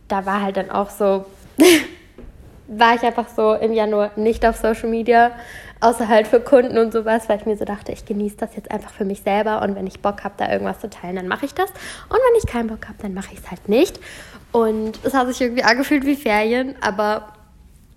da 0.08 0.26
war 0.26 0.42
halt 0.42 0.58
dann 0.58 0.72
auch 0.72 0.90
so, 0.90 1.26
war 2.68 2.96
ich 2.96 3.04
einfach 3.04 3.28
so 3.30 3.54
im 3.54 3.74
Januar 3.74 4.12
nicht 4.16 4.44
auf 4.44 4.56
Social 4.56 4.90
Media, 4.90 5.34
außer 5.82 6.08
halt 6.08 6.28
für 6.28 6.40
Kunden 6.40 6.80
und 6.80 6.92
sowas, 6.92 7.30
weil 7.30 7.38
ich 7.38 7.46
mir 7.46 7.58
so 7.58 7.66
dachte, 7.66 7.92
ich 7.92 8.06
genieße 8.06 8.38
das 8.38 8.56
jetzt 8.56 8.72
einfach 8.72 8.92
für 8.92 9.06
mich 9.06 9.22
selber 9.22 9.62
und 9.62 9.76
wenn 9.76 9.86
ich 9.86 10.00
Bock 10.00 10.24
habe, 10.24 10.34
da 10.38 10.52
irgendwas 10.52 10.80
zu 10.80 10.90
teilen, 10.90 11.16
dann 11.18 11.28
mache 11.28 11.46
ich 11.46 11.54
das. 11.54 11.70
Und 12.10 12.18
wenn 12.18 12.40
ich 12.44 12.48
keinen 12.48 12.70
Bock 12.70 12.88
habe, 12.88 12.98
dann 13.04 13.14
mache 13.14 13.34
ich 13.34 13.40
es 13.40 13.52
halt 13.52 13.70
nicht. 13.70 14.00
Und 14.52 15.00
es 15.04 15.14
hat 15.14 15.28
sich 15.28 15.42
irgendwie 15.42 15.64
angefühlt 15.64 16.06
wie 16.08 16.16
Ferien, 16.16 16.74
aber 16.82 17.35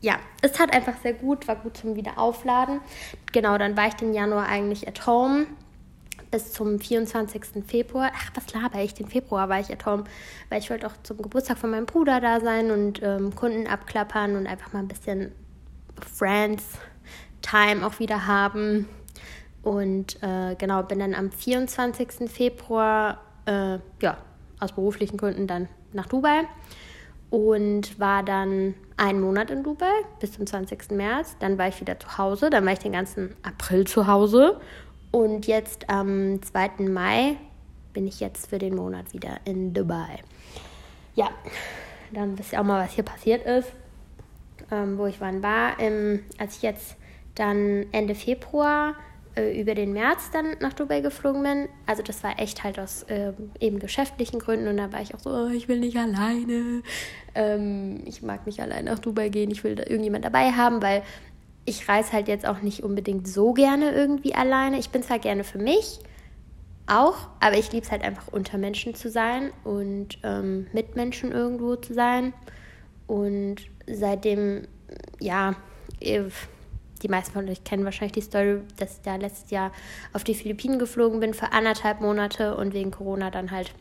ja, 0.01 0.19
es 0.43 0.59
hat 0.59 0.73
einfach 0.73 0.97
sehr 1.03 1.13
gut, 1.13 1.49
war 1.49 1.57
gut 1.57 1.77
zum 1.77 1.97
Wiederaufladen. 1.97 2.81
Genau, 3.33 3.59
dann 3.59 3.77
war 3.77 3.89
ich 3.89 3.95
den 3.95 4.15
Januar 4.15 4.47
eigentlich 4.47 4.87
at 4.87 5.07
home 5.07 5.47
bis 6.31 6.53
zum 6.53 6.79
24. 6.79 7.65
Februar. 7.67 8.11
Ach, 8.15 8.31
was 8.35 8.53
laber 8.53 8.83
ich? 8.83 8.95
Den 8.95 9.09
Februar 9.09 9.49
war 9.49 9.61
ich 9.61 9.73
at 9.73 9.87
home, 9.87 10.05
weil 10.51 10.61
ich 10.61 10.71
wollte 10.71 10.87
auch 10.87 10.93
zum 11.03 11.19
Geburtstag 11.19 11.59
von 11.59 11.71
meinem 11.71 11.87
Bruder 11.87 12.21
da 12.21 12.41
sein 12.41 12.71
und 12.71 13.03
ähm, 13.03 13.35
Kunden 13.35 13.67
abklappern 13.67 14.37
und 14.37 14.47
einfach 14.47 14.73
mal 14.73 14.81
ein 14.81 14.89
bisschen 14.89 15.33
Friends-Time 16.15 17.85
auch 17.87 17.99
wieder 17.99 18.27
haben. 18.27 18.89
Und 19.63 20.23
äh, 20.23 20.55
genau, 20.57 20.83
bin 20.83 21.01
dann 21.01 21.15
am 21.15 21.33
24. 21.33 22.31
Februar 22.31 23.21
äh, 23.47 23.79
ja, 24.01 24.19
aus 24.61 24.73
beruflichen 24.73 25.17
Gründen 25.17 25.47
dann 25.47 25.69
nach 25.93 26.07
Dubai 26.07 26.45
und 27.31 27.99
war 27.99 28.23
dann 28.23 28.75
einen 28.99 29.21
Monat 29.21 29.51
in 29.51 29.63
Dubai 29.63 29.93
bis 30.21 30.33
zum 30.33 30.47
20. 30.47 30.91
März. 30.91 31.37
Dann 31.39 31.57
war 31.57 31.69
ich 31.69 31.81
wieder 31.81 31.99
zu 31.99 32.19
Hause. 32.19 32.51
Dann 32.51 32.67
war 32.67 32.73
ich 32.73 32.79
den 32.79 32.93
ganzen 32.93 33.35
April 33.43 33.87
zu 33.87 34.07
Hause. 34.07 34.61
Und 35.11 35.47
jetzt 35.47 35.89
am 35.89 36.43
2. 36.43 36.89
Mai 36.89 37.37
bin 37.93 38.07
ich 38.07 38.21
jetzt 38.21 38.49
für 38.49 38.59
den 38.59 38.75
Monat 38.75 39.13
wieder 39.13 39.39
in 39.45 39.73
Dubai. 39.73 40.19
Ja, 41.15 41.31
dann 42.13 42.39
wisst 42.39 42.53
ihr 42.53 42.61
auch 42.61 42.65
mal, 42.65 42.85
was 42.85 42.93
hier 42.93 43.05
passiert 43.05 43.47
ist, 43.47 43.73
ähm, 44.71 44.99
wo 44.99 45.07
ich 45.07 45.21
wann 45.21 45.43
war. 45.43 45.79
Ähm, 45.79 46.25
als 46.39 46.57
ich 46.57 46.63
jetzt 46.63 46.97
dann 47.35 47.87
Ende 47.93 48.15
Februar 48.15 48.95
äh, 49.39 49.61
über 49.61 49.75
den 49.75 49.93
März 49.93 50.31
dann 50.33 50.57
nach 50.61 50.73
Dubai 50.73 51.01
geflogen 51.01 51.43
bin. 51.43 51.69
Also 51.87 52.03
das 52.03 52.23
war 52.25 52.39
echt 52.41 52.65
halt 52.65 52.79
aus 52.79 53.05
äh, 53.05 53.33
eben 53.61 53.79
geschäftlichen 53.79 54.41
Gründen 54.41 54.67
und 54.69 54.77
da 54.77 54.93
war 54.93 55.01
ich 55.01 55.15
auch 55.15 55.21
so, 55.21 55.31
oh, 55.31 55.49
ich 55.49 55.69
will 55.69 55.79
nicht 55.79 55.97
alleine. 55.97 56.83
Ähm, 57.35 58.01
ich 58.05 58.23
mag 58.23 58.47
nicht 58.47 58.61
allein 58.61 58.87
nach 58.87 58.99
Dubai 58.99 59.29
gehen, 59.29 59.51
ich 59.51 59.63
will 59.63 59.77
da 59.77 59.85
irgendjemand 59.85 60.25
dabei 60.25 60.53
haben, 60.53 60.83
weil 60.83 61.03
ich 61.65 61.89
reise 61.89 62.13
halt 62.13 62.29
jetzt 62.29 62.47
auch 62.47 62.63
nicht 62.63 62.83
unbedingt 62.83 63.29
so 63.29 63.53
gerne 63.53 63.93
irgendwie 63.93 64.35
alleine. 64.35 64.79
Ich 64.79 64.91
bin 64.91 65.03
zwar 65.03 65.19
gerne 65.19 65.45
für 65.45 65.59
mich, 65.59 66.01
auch, 66.87 67.17
aber 67.41 67.59
ich 67.59 67.71
liebe 67.71 67.85
es 67.85 67.93
halt 67.93 68.03
einfach 68.03 68.29
unter 68.29 68.59
Menschen 68.59 68.95
zu 68.95 69.11
sein 69.11 69.51
und 69.65 70.19
ähm, 70.23 70.67
mit 70.73 70.97
Menschen 70.97 71.31
irgendwo 71.31 71.77
zu 71.77 71.95
sein. 71.95 72.33
Und 73.07 73.57
seitdem, 73.87 74.67
ja, 75.21 75.55
die 76.99 77.09
meisten 77.09 77.33
von 77.33 77.49
euch 77.49 77.65
kennen 77.65 77.85
wahrscheinlich 77.85 78.13
die 78.13 78.21
Story, 78.21 78.61
dass 78.77 78.97
ich 78.97 79.03
da 79.03 79.17
letztes 79.17 79.51
Jahr 79.51 79.73
auf 80.13 80.25
die 80.25 80.35
Philippinen 80.35 80.79
geflogen 80.79 81.21
bin 81.21 81.35
für 81.35 81.53
anderthalb 81.53 82.01
Monate 82.01 82.57
und 82.57 82.75
wegen 82.75 82.91
Corona 82.91 83.31
dann 83.31 83.51
halt 83.51 83.73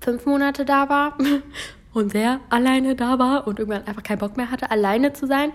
fünf 0.00 0.26
Monate 0.26 0.64
da 0.64 0.88
war 0.88 1.16
und 1.94 2.12
sehr 2.12 2.40
alleine 2.50 2.94
da 2.94 3.18
war 3.18 3.46
und 3.46 3.58
irgendwann 3.58 3.86
einfach 3.86 4.02
keinen 4.02 4.18
Bock 4.18 4.36
mehr 4.36 4.50
hatte, 4.50 4.70
alleine 4.70 5.12
zu 5.12 5.26
sein, 5.26 5.52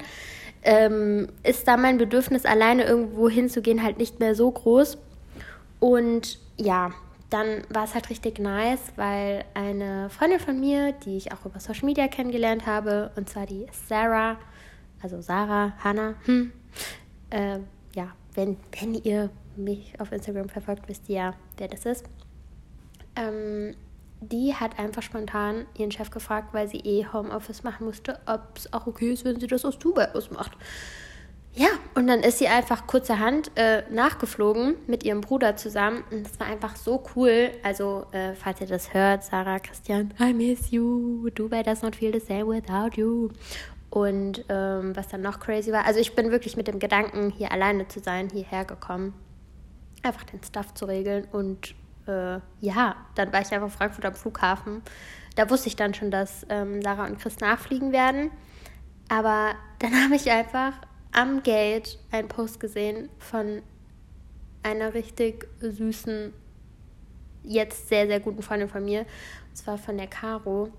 ähm, 0.63 1.27
ist 1.43 1.67
da 1.67 1.77
mein 1.77 1.97
Bedürfnis, 1.97 2.45
alleine 2.45 2.83
irgendwo 2.83 3.29
hinzugehen, 3.29 3.83
halt 3.83 3.97
nicht 3.97 4.19
mehr 4.19 4.35
so 4.35 4.51
groß. 4.51 4.97
Und 5.79 6.39
ja, 6.57 6.91
dann 7.29 7.63
war 7.69 7.85
es 7.85 7.93
halt 7.93 8.09
richtig 8.09 8.39
nice, 8.39 8.91
weil 8.95 9.45
eine 9.53 10.09
Freundin 10.09 10.39
von 10.39 10.59
mir, 10.59 10.91
die 10.91 11.15
ich 11.15 11.31
auch 11.31 11.45
über 11.45 11.59
Social 11.59 11.85
Media 11.85 12.07
kennengelernt 12.07 12.65
habe, 12.65 13.11
und 13.15 13.29
zwar 13.29 13.45
die 13.45 13.67
Sarah, 13.87 14.37
also 15.01 15.22
Sarah, 15.22 15.74
Hannah, 15.84 16.15
hm, 16.25 16.51
äh, 17.29 17.60
ja, 17.96 18.13
wenn, 18.34 18.58
wenn 18.79 18.94
ihr 18.96 19.29
mich 19.56 20.00
auf 20.00 20.12
Instagram 20.12 20.50
verfolgt, 20.50 20.88
wisst 20.88 21.10
ihr 21.10 21.15
ja, 21.15 21.34
wer 21.58 21.68
das 21.68 21.86
ist. 21.86 22.06
Ähm, 23.15 23.75
die 24.22 24.53
hat 24.53 24.77
einfach 24.77 25.01
spontan 25.01 25.65
ihren 25.77 25.91
Chef 25.91 26.12
gefragt, 26.12 26.53
weil 26.53 26.68
sie 26.68 26.79
eh 26.79 27.06
Homeoffice 27.12 27.63
machen 27.63 27.86
musste, 27.86 28.20
ob 28.25 28.41
es 28.56 28.72
auch 28.74 28.88
okay 28.88 29.13
ist, 29.13 29.24
wenn 29.25 29.39
sie 29.39 29.48
das 29.48 29.63
aus 29.63 29.79
Dubai 29.79 30.13
ausmacht. 30.13 30.58
Ja, 31.56 31.70
und 31.96 32.08
dann 32.08 32.20
ist 32.20 32.38
sie 32.38 32.48
einfach 32.48 32.86
kurzerhand 32.86 33.51
äh, 33.56 33.84
nachgeflogen 33.89 34.75
mit 34.88 35.03
ihrem 35.03 35.22
Bruder 35.22 35.56
zusammen. 35.58 36.03
Und 36.12 36.24
das 36.24 36.39
war 36.39 36.48
einfach 36.48 36.75
so 36.75 37.03
cool. 37.15 37.51
Also, 37.63 38.06
äh, 38.12 38.34
falls 38.36 38.62
ihr 38.62 38.68
das 38.68 38.94
hört, 38.94 39.24
Sarah, 39.24 39.60
Christian, 39.60 40.13
I 40.20 40.32
miss 40.32 40.70
you. 40.70 41.29
Dubai 41.32 41.63
does 41.63 41.82
not 41.82 41.96
feel 41.96 42.13
the 42.13 42.20
same 42.20 42.46
without 42.46 42.96
you. 42.98 43.29
Und 43.89 44.46
ähm, 44.50 44.96
was 44.96 45.08
dann 45.08 45.22
noch 45.22 45.39
crazy 45.39 45.72
war, 45.72 45.86
also 45.86 46.00
ich 46.00 46.15
bin 46.15 46.31
wirklich 46.31 46.55
mit 46.55 46.67
dem 46.67 46.79
Gedanken, 46.79 47.31
hier 47.31 47.51
alleine 47.51 47.88
zu 47.88 48.00
sein, 48.00 48.29
hierher 48.29 48.65
gekommen. 48.65 49.13
Einfach 50.03 50.24
den 50.24 50.43
Stuff 50.43 50.74
zu 50.75 50.86
regeln. 50.86 51.27
Und 51.31 51.74
äh, 52.08 52.39
ja, 52.62 52.96
dann 53.15 53.34
war 53.34 53.41
ich 53.41 53.51
einfach 53.51 53.67
in 53.67 53.74
Frankfurt 53.74 54.05
am 54.05 54.13
Flughafen. 54.13 54.81
Da 55.36 55.50
wusste 55.50 55.67
ich 55.67 55.75
dann 55.75 55.93
schon, 55.93 56.12
dass 56.12 56.46
ähm, 56.50 56.81
Sarah 56.81 57.05
und 57.05 57.19
Chris 57.19 57.39
nachfliegen 57.39 57.91
werden. 57.91 58.31
Aber 59.10 59.53
dann 59.79 59.93
habe 60.03 60.15
ich 60.15 60.29
einfach 60.29 60.74
am 61.12 61.41
Gate 61.41 61.98
einen 62.12 62.27
Post 62.27 62.60
gesehen 62.60 63.10
von 63.17 63.62
einer 64.62 64.93
richtig 64.93 65.48
süßen, 65.62 66.34
jetzt 67.43 67.88
sehr, 67.88 68.08
sehr 68.08 68.19
guten 68.19 68.43
Freundin 68.43 68.69
von 68.69 68.86
mir. 68.86 69.01
Und 69.50 69.58
zwar 69.58 69.77
von 69.77 69.98
der 69.98 70.08
Caro, 70.08 70.69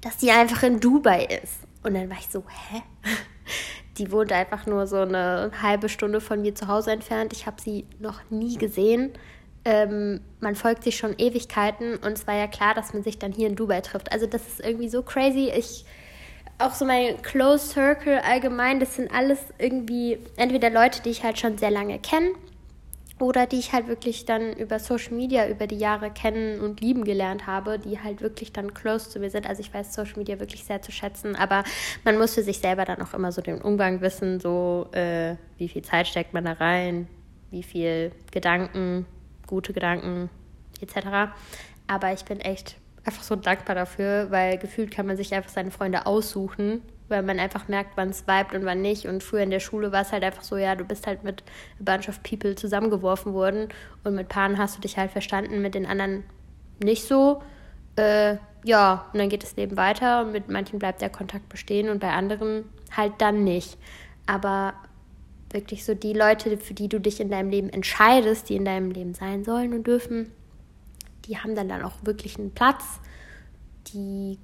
dass 0.00 0.16
die 0.16 0.30
einfach 0.30 0.62
in 0.64 0.80
Dubai 0.80 1.24
ist. 1.24 1.65
Und 1.82 1.94
dann 1.94 2.10
war 2.10 2.18
ich 2.18 2.28
so, 2.28 2.44
hä? 2.70 2.82
Die 3.98 4.12
wohnt 4.12 4.30
einfach 4.32 4.66
nur 4.66 4.86
so 4.86 4.98
eine 4.98 5.50
halbe 5.62 5.88
Stunde 5.88 6.20
von 6.20 6.42
mir 6.42 6.54
zu 6.54 6.68
Hause 6.68 6.90
entfernt. 6.92 7.32
Ich 7.32 7.46
habe 7.46 7.60
sie 7.60 7.86
noch 7.98 8.20
nie 8.28 8.58
gesehen. 8.58 9.12
Ähm, 9.64 10.20
man 10.40 10.54
folgt 10.54 10.84
sich 10.84 10.96
schon 10.96 11.14
Ewigkeiten 11.18 11.96
und 11.96 12.12
es 12.12 12.26
war 12.26 12.34
ja 12.34 12.46
klar, 12.46 12.74
dass 12.74 12.92
man 12.92 13.02
sich 13.02 13.18
dann 13.18 13.32
hier 13.32 13.48
in 13.48 13.56
Dubai 13.56 13.80
trifft. 13.80 14.12
Also 14.12 14.26
das 14.26 14.46
ist 14.46 14.60
irgendwie 14.60 14.88
so 14.88 15.02
crazy. 15.02 15.50
Ich 15.56 15.86
auch 16.58 16.74
so 16.74 16.84
mein 16.84 17.20
Close 17.22 17.66
Circle 17.66 18.18
allgemein, 18.18 18.80
das 18.80 18.96
sind 18.96 19.12
alles 19.12 19.38
irgendwie 19.58 20.18
entweder 20.36 20.70
Leute, 20.70 21.02
die 21.02 21.10
ich 21.10 21.22
halt 21.22 21.38
schon 21.38 21.58
sehr 21.58 21.70
lange 21.70 21.98
kenne 21.98 22.30
oder 23.18 23.46
die 23.46 23.58
ich 23.58 23.72
halt 23.72 23.88
wirklich 23.88 24.26
dann 24.26 24.52
über 24.52 24.78
Social 24.78 25.14
Media 25.14 25.48
über 25.48 25.66
die 25.66 25.78
Jahre 25.78 26.10
kennen 26.10 26.60
und 26.60 26.80
lieben 26.80 27.04
gelernt 27.04 27.46
habe, 27.46 27.78
die 27.78 27.98
halt 27.98 28.20
wirklich 28.20 28.52
dann 28.52 28.74
close 28.74 29.08
zu 29.08 29.18
mir 29.18 29.30
sind. 29.30 29.48
Also 29.48 29.60
ich 29.60 29.72
weiß 29.72 29.94
Social 29.94 30.18
Media 30.18 30.38
wirklich 30.38 30.64
sehr 30.64 30.82
zu 30.82 30.92
schätzen, 30.92 31.34
aber 31.34 31.64
man 32.04 32.18
muss 32.18 32.34
für 32.34 32.42
sich 32.42 32.58
selber 32.58 32.84
dann 32.84 33.00
auch 33.00 33.14
immer 33.14 33.32
so 33.32 33.40
den 33.40 33.62
Umgang 33.62 34.02
wissen, 34.02 34.38
so 34.38 34.88
äh, 34.92 35.36
wie 35.56 35.68
viel 35.68 35.82
Zeit 35.82 36.06
steckt 36.08 36.34
man 36.34 36.44
da 36.44 36.52
rein, 36.52 37.08
wie 37.50 37.62
viel 37.62 38.12
Gedanken, 38.32 39.06
gute 39.46 39.72
Gedanken 39.72 40.28
etc. 40.82 41.32
Aber 41.86 42.12
ich 42.12 42.24
bin 42.26 42.40
echt 42.40 42.76
einfach 43.04 43.22
so 43.22 43.34
dankbar 43.34 43.76
dafür, 43.76 44.30
weil 44.30 44.58
gefühlt 44.58 44.90
kann 44.90 45.06
man 45.06 45.16
sich 45.16 45.32
einfach 45.34 45.50
seine 45.50 45.70
Freunde 45.70 46.04
aussuchen 46.04 46.82
weil 47.08 47.22
man 47.22 47.38
einfach 47.38 47.68
merkt, 47.68 47.96
wann 47.96 48.10
es 48.10 48.26
vibet 48.26 48.54
und 48.54 48.64
wann 48.64 48.82
nicht. 48.82 49.06
Und 49.06 49.22
früher 49.22 49.42
in 49.42 49.50
der 49.50 49.60
Schule 49.60 49.92
war 49.92 50.02
es 50.02 50.12
halt 50.12 50.24
einfach 50.24 50.42
so, 50.42 50.56
ja, 50.56 50.74
du 50.74 50.84
bist 50.84 51.06
halt 51.06 51.24
mit 51.24 51.42
a 51.80 51.84
bunch 51.84 52.08
of 52.08 52.22
people 52.22 52.54
zusammengeworfen 52.54 53.32
worden 53.32 53.68
und 54.04 54.14
mit 54.14 54.28
Paaren 54.28 54.58
hast 54.58 54.76
du 54.76 54.80
dich 54.80 54.96
halt 54.96 55.10
verstanden, 55.10 55.62
mit 55.62 55.74
den 55.74 55.86
anderen 55.86 56.24
nicht 56.82 57.04
so. 57.04 57.42
Äh, 57.96 58.36
ja, 58.64 59.06
und 59.12 59.18
dann 59.18 59.28
geht 59.28 59.42
das 59.42 59.56
Leben 59.56 59.76
weiter 59.76 60.22
und 60.22 60.32
mit 60.32 60.48
manchen 60.48 60.78
bleibt 60.78 61.00
der 61.00 61.10
Kontakt 61.10 61.48
bestehen 61.48 61.88
und 61.88 62.00
bei 62.00 62.10
anderen 62.10 62.64
halt 62.94 63.14
dann 63.18 63.44
nicht. 63.44 63.78
Aber 64.26 64.74
wirklich 65.50 65.84
so 65.84 65.94
die 65.94 66.12
Leute, 66.12 66.58
für 66.58 66.74
die 66.74 66.88
du 66.88 67.00
dich 67.00 67.20
in 67.20 67.30
deinem 67.30 67.50
Leben 67.50 67.70
entscheidest, 67.70 68.48
die 68.48 68.56
in 68.56 68.64
deinem 68.64 68.90
Leben 68.90 69.14
sein 69.14 69.44
sollen 69.44 69.72
und 69.72 69.86
dürfen, 69.86 70.32
die 71.26 71.38
haben 71.38 71.54
dann 71.54 71.68
dann 71.68 71.82
auch 71.82 71.94
wirklich 72.02 72.38
einen 72.38 72.52
Platz. 72.52 72.84
Die 73.88 74.38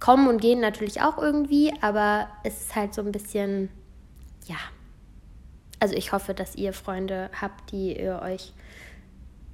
kommen 0.00 0.28
und 0.28 0.40
gehen 0.40 0.60
natürlich 0.60 1.00
auch 1.00 1.18
irgendwie, 1.18 1.72
aber 1.80 2.28
es 2.42 2.62
ist 2.62 2.76
halt 2.76 2.94
so 2.94 3.02
ein 3.02 3.12
bisschen, 3.12 3.70
ja. 4.46 4.56
Also 5.80 5.94
ich 5.96 6.12
hoffe, 6.12 6.34
dass 6.34 6.54
ihr 6.54 6.72
Freunde 6.72 7.30
habt, 7.40 7.72
die 7.72 7.98
ihr 7.98 8.20
euch 8.22 8.52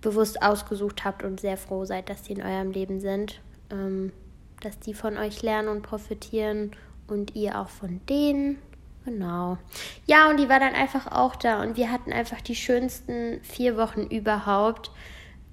bewusst 0.01 0.43
ausgesucht 0.43 1.05
habt 1.05 1.23
und 1.25 1.41
sehr 1.41 1.57
froh 1.57 1.85
seid, 1.85 2.09
dass 2.09 2.23
die 2.23 2.33
in 2.33 2.43
eurem 2.43 2.71
Leben 2.71 3.01
sind. 3.01 3.41
Ähm, 3.71 4.13
dass 4.61 4.79
die 4.79 4.95
von 4.95 5.17
euch 5.17 5.43
lernen 5.43 5.69
und 5.69 5.83
profitieren 5.83 6.71
und 7.09 7.35
ihr 7.35 7.59
auch 7.59 7.69
von 7.69 8.01
denen. 8.07 8.59
Genau. 9.05 9.59
Ja, 10.07 10.29
und 10.29 10.39
die 10.39 10.49
war 10.49 10.61
dann 10.61 10.75
einfach 10.75 11.11
auch 11.11 11.35
da 11.35 11.63
und 11.63 11.77
wir 11.77 11.91
hatten 11.91 12.13
einfach 12.13 12.41
die 12.41 12.55
schönsten 12.55 13.41
vier 13.43 13.77
Wochen 13.77 14.03
überhaupt. 14.03 14.91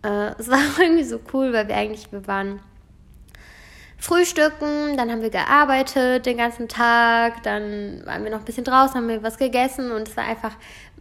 Äh, 0.03 0.34
es 0.38 0.50
war 0.50 0.60
irgendwie 0.79 1.03
so 1.03 1.20
cool, 1.34 1.53
weil 1.53 1.67
wir 1.67 1.75
eigentlich, 1.75 2.12
wir 2.12 2.27
waren 2.27 2.60
frühstücken, 3.97 4.95
dann 4.95 5.11
haben 5.11 5.21
wir 5.21 5.29
gearbeitet 5.29 6.25
den 6.25 6.37
ganzen 6.37 6.67
Tag, 6.67 7.43
dann 7.43 8.05
waren 8.05 8.23
wir 8.23 8.31
noch 8.31 8.39
ein 8.39 8.45
bisschen 8.45 8.63
draußen, 8.63 8.95
haben 8.95 9.07
wir 9.07 9.23
was 9.23 9.37
gegessen 9.37 9.91
und 9.91 10.07
es 10.07 10.15
war 10.15 10.25
einfach 10.25 10.55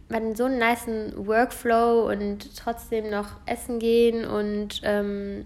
man 0.09 0.35
so 0.35 0.45
einen 0.45 0.57
nice 0.57 0.87
Workflow 1.15 2.09
und 2.09 2.55
trotzdem 2.55 3.09
noch 3.09 3.27
essen 3.45 3.79
gehen 3.79 4.25
und 4.25 4.81
ähm, 4.83 5.45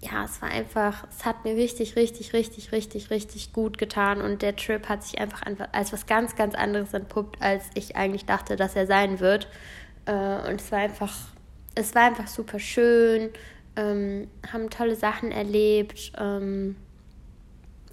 ja, 0.00 0.24
es 0.24 0.40
war 0.40 0.50
einfach, 0.50 1.06
es 1.10 1.24
hat 1.24 1.44
mir 1.44 1.56
richtig, 1.56 1.96
richtig, 1.96 2.32
richtig, 2.32 2.70
richtig, 2.70 3.10
richtig 3.10 3.52
gut 3.52 3.78
getan 3.78 4.20
und 4.20 4.42
der 4.42 4.54
Trip 4.54 4.88
hat 4.88 5.02
sich 5.02 5.20
einfach 5.20 5.42
als 5.72 5.92
was 5.92 6.06
ganz, 6.06 6.36
ganz 6.36 6.54
anderes 6.54 6.94
entpuppt, 6.94 7.42
als 7.42 7.64
ich 7.74 7.96
eigentlich 7.96 8.24
dachte, 8.24 8.56
dass 8.56 8.76
er 8.76 8.86
sein 8.86 9.18
wird. 9.18 9.48
Äh, 10.06 10.12
und 10.48 10.60
es 10.60 10.70
war 10.70 10.78
einfach, 10.78 11.14
es 11.74 11.94
war 11.96 12.02
einfach 12.02 12.28
super 12.28 12.60
schön 12.60 13.30
ähm, 13.78 14.28
haben 14.52 14.70
tolle 14.70 14.96
Sachen 14.96 15.30
erlebt, 15.30 16.12
ähm, 16.18 16.76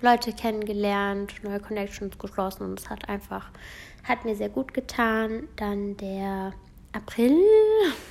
Leute 0.02 0.34
kennengelernt, 0.34 1.34
neue 1.44 1.60
Connections 1.60 2.18
geschlossen 2.18 2.64
und 2.64 2.80
es 2.80 2.90
hat 2.90 3.08
einfach, 3.08 3.52
hat 4.04 4.26
mir 4.26 4.36
sehr 4.36 4.50
gut 4.50 4.74
getan. 4.74 5.48
Dann 5.56 5.96
der 5.98 6.54
April 6.92 7.40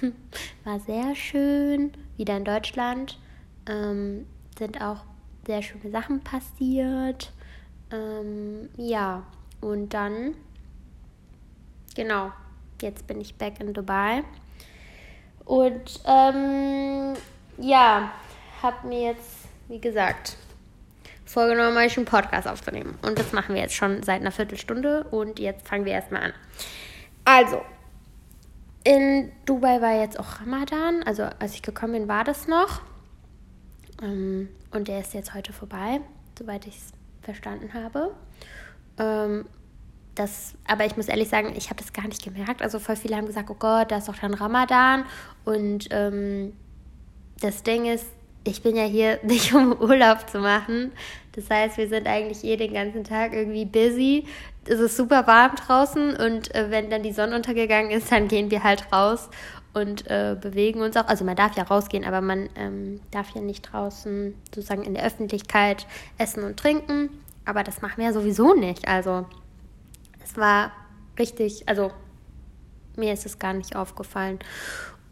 war 0.64 0.80
sehr 0.80 1.14
schön, 1.16 1.92
wieder 2.16 2.36
in 2.36 2.44
Deutschland. 2.44 3.18
Ähm, 3.66 4.26
sind 4.56 4.80
auch 4.80 5.04
sehr 5.46 5.62
schöne 5.62 5.90
Sachen 5.90 6.20
passiert. 6.20 7.32
Ähm, 7.90 8.68
ja, 8.76 9.24
und 9.60 9.92
dann, 9.92 10.34
genau, 11.94 12.30
jetzt 12.80 13.06
bin 13.06 13.20
ich 13.20 13.34
back 13.34 13.60
in 13.60 13.74
Dubai. 13.74 14.22
Und 15.44 16.00
ähm, 16.06 17.14
ja, 17.58 18.10
habe 18.62 18.86
mir 18.86 19.12
jetzt, 19.12 19.48
wie 19.68 19.80
gesagt, 19.80 20.36
vorgenommen, 21.24 21.76
euch 21.76 21.96
einen 21.96 22.06
Podcast 22.06 22.46
aufzunehmen. 22.46 22.98
Und 23.02 23.18
das 23.18 23.32
machen 23.32 23.54
wir 23.54 23.62
jetzt 23.62 23.74
schon 23.74 24.02
seit 24.02 24.20
einer 24.20 24.32
Viertelstunde. 24.32 25.04
Und 25.10 25.38
jetzt 25.38 25.66
fangen 25.66 25.84
wir 25.84 25.92
erstmal 25.92 26.24
an. 26.24 26.32
Also, 27.24 27.62
in 28.84 29.32
Dubai 29.46 29.80
war 29.80 29.98
jetzt 30.00 30.18
auch 30.18 30.40
Ramadan. 30.40 31.02
Also, 31.04 31.24
als 31.38 31.54
ich 31.54 31.62
gekommen 31.62 31.92
bin, 31.92 32.08
war 32.08 32.24
das 32.24 32.46
noch. 32.46 32.82
Ähm, 34.02 34.48
und 34.70 34.88
der 34.88 35.00
ist 35.00 35.14
jetzt 35.14 35.34
heute 35.34 35.52
vorbei, 35.52 36.00
soweit 36.38 36.66
ich 36.66 36.76
es 36.76 36.92
verstanden 37.22 37.72
habe. 37.74 38.14
Ähm, 38.98 39.46
das, 40.14 40.54
aber 40.66 40.84
ich 40.84 40.96
muss 40.96 41.08
ehrlich 41.08 41.28
sagen, 41.28 41.54
ich 41.56 41.70
habe 41.70 41.80
das 41.80 41.92
gar 41.92 42.06
nicht 42.06 42.22
gemerkt. 42.22 42.62
Also 42.62 42.78
voll 42.78 42.96
viele 42.96 43.16
haben 43.16 43.26
gesagt, 43.26 43.50
oh 43.50 43.56
Gott, 43.58 43.90
da 43.90 43.98
ist 43.98 44.08
doch 44.08 44.16
dann 44.16 44.34
Ramadan. 44.34 45.04
Und 45.44 45.88
ähm, 45.90 46.52
das 47.40 47.62
Ding 47.62 47.86
ist, 47.86 48.06
ich 48.44 48.62
bin 48.62 48.76
ja 48.76 48.84
hier 48.84 49.18
nicht 49.22 49.54
um 49.54 49.72
Urlaub 49.72 50.28
zu 50.28 50.38
machen. 50.38 50.92
Das 51.32 51.50
heißt, 51.50 51.78
wir 51.78 51.88
sind 51.88 52.06
eigentlich 52.06 52.44
eh 52.44 52.56
den 52.56 52.74
ganzen 52.74 53.04
Tag 53.04 53.32
irgendwie 53.32 53.64
busy. 53.64 54.26
Es 54.66 54.80
ist 54.80 54.96
super 54.96 55.26
warm 55.26 55.56
draußen 55.56 56.16
und 56.16 56.54
äh, 56.54 56.70
wenn 56.70 56.88
dann 56.88 57.02
die 57.02 57.12
Sonne 57.12 57.36
untergegangen 57.36 57.90
ist, 57.90 58.10
dann 58.12 58.28
gehen 58.28 58.50
wir 58.50 58.62
halt 58.62 58.90
raus 58.92 59.28
und 59.74 60.08
äh, 60.08 60.36
bewegen 60.40 60.80
uns 60.80 60.96
auch. 60.96 61.06
Also 61.06 61.24
man 61.24 61.36
darf 61.36 61.56
ja 61.56 61.64
rausgehen, 61.64 62.04
aber 62.04 62.20
man 62.20 62.48
ähm, 62.54 63.00
darf 63.10 63.34
ja 63.34 63.42
nicht 63.42 63.72
draußen 63.72 64.34
sozusagen 64.54 64.84
in 64.84 64.94
der 64.94 65.04
Öffentlichkeit 65.04 65.86
essen 66.16 66.44
und 66.44 66.56
trinken. 66.56 67.10
Aber 67.44 67.62
das 67.62 67.82
machen 67.82 67.98
wir 67.98 68.06
ja 68.06 68.12
sowieso 68.12 68.54
nicht. 68.54 68.88
Also 68.88 69.26
es 70.22 70.36
war 70.36 70.72
richtig, 71.18 71.68
also 71.68 71.90
mir 72.96 73.12
ist 73.12 73.26
es 73.26 73.38
gar 73.38 73.52
nicht 73.52 73.76
aufgefallen. 73.76 74.38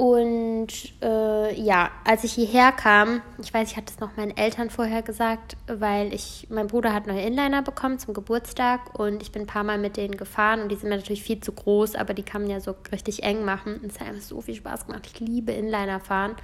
Und 0.03 0.67
äh, 1.01 1.55
ja, 1.61 1.93
als 2.05 2.25
ich 2.25 2.33
hierher 2.33 2.73
kam, 2.73 3.23
ich 3.41 3.55
weiß, 3.55 3.71
ich 3.71 3.77
hatte 3.77 3.93
es 3.95 4.01
noch 4.01 4.17
meinen 4.17 4.37
Eltern 4.37 4.69
vorher 4.69 5.01
gesagt, 5.01 5.57
weil 5.69 6.13
ich, 6.13 6.49
mein 6.51 6.67
Bruder 6.67 6.93
hat 6.93 7.07
neue 7.07 7.21
Inliner 7.21 7.63
bekommen 7.63 8.01
zum 8.01 8.13
Geburtstag 8.13 8.99
und 8.99 9.23
ich 9.23 9.31
bin 9.31 9.43
ein 9.43 9.47
paar 9.47 9.63
Mal 9.63 9.79
mit 9.79 9.97
denen 9.97 10.17
gefahren 10.17 10.61
und 10.61 10.71
die 10.71 10.75
sind 10.75 10.89
mir 10.89 10.97
natürlich 10.97 11.23
viel 11.23 11.39
zu 11.39 11.53
groß, 11.53 11.95
aber 11.95 12.15
die 12.15 12.25
kann 12.25 12.43
man 12.43 12.51
ja 12.51 12.59
so 12.59 12.75
richtig 12.91 13.23
eng 13.23 13.45
machen. 13.45 13.77
Und 13.77 13.93
es 13.93 14.01
hat 14.01 14.09
einfach 14.09 14.23
so 14.23 14.41
viel 14.41 14.57
Spaß 14.57 14.87
gemacht. 14.87 15.07
Ich 15.07 15.21
liebe 15.21 15.53
Inliner 15.53 16.01
fahren. 16.01 16.35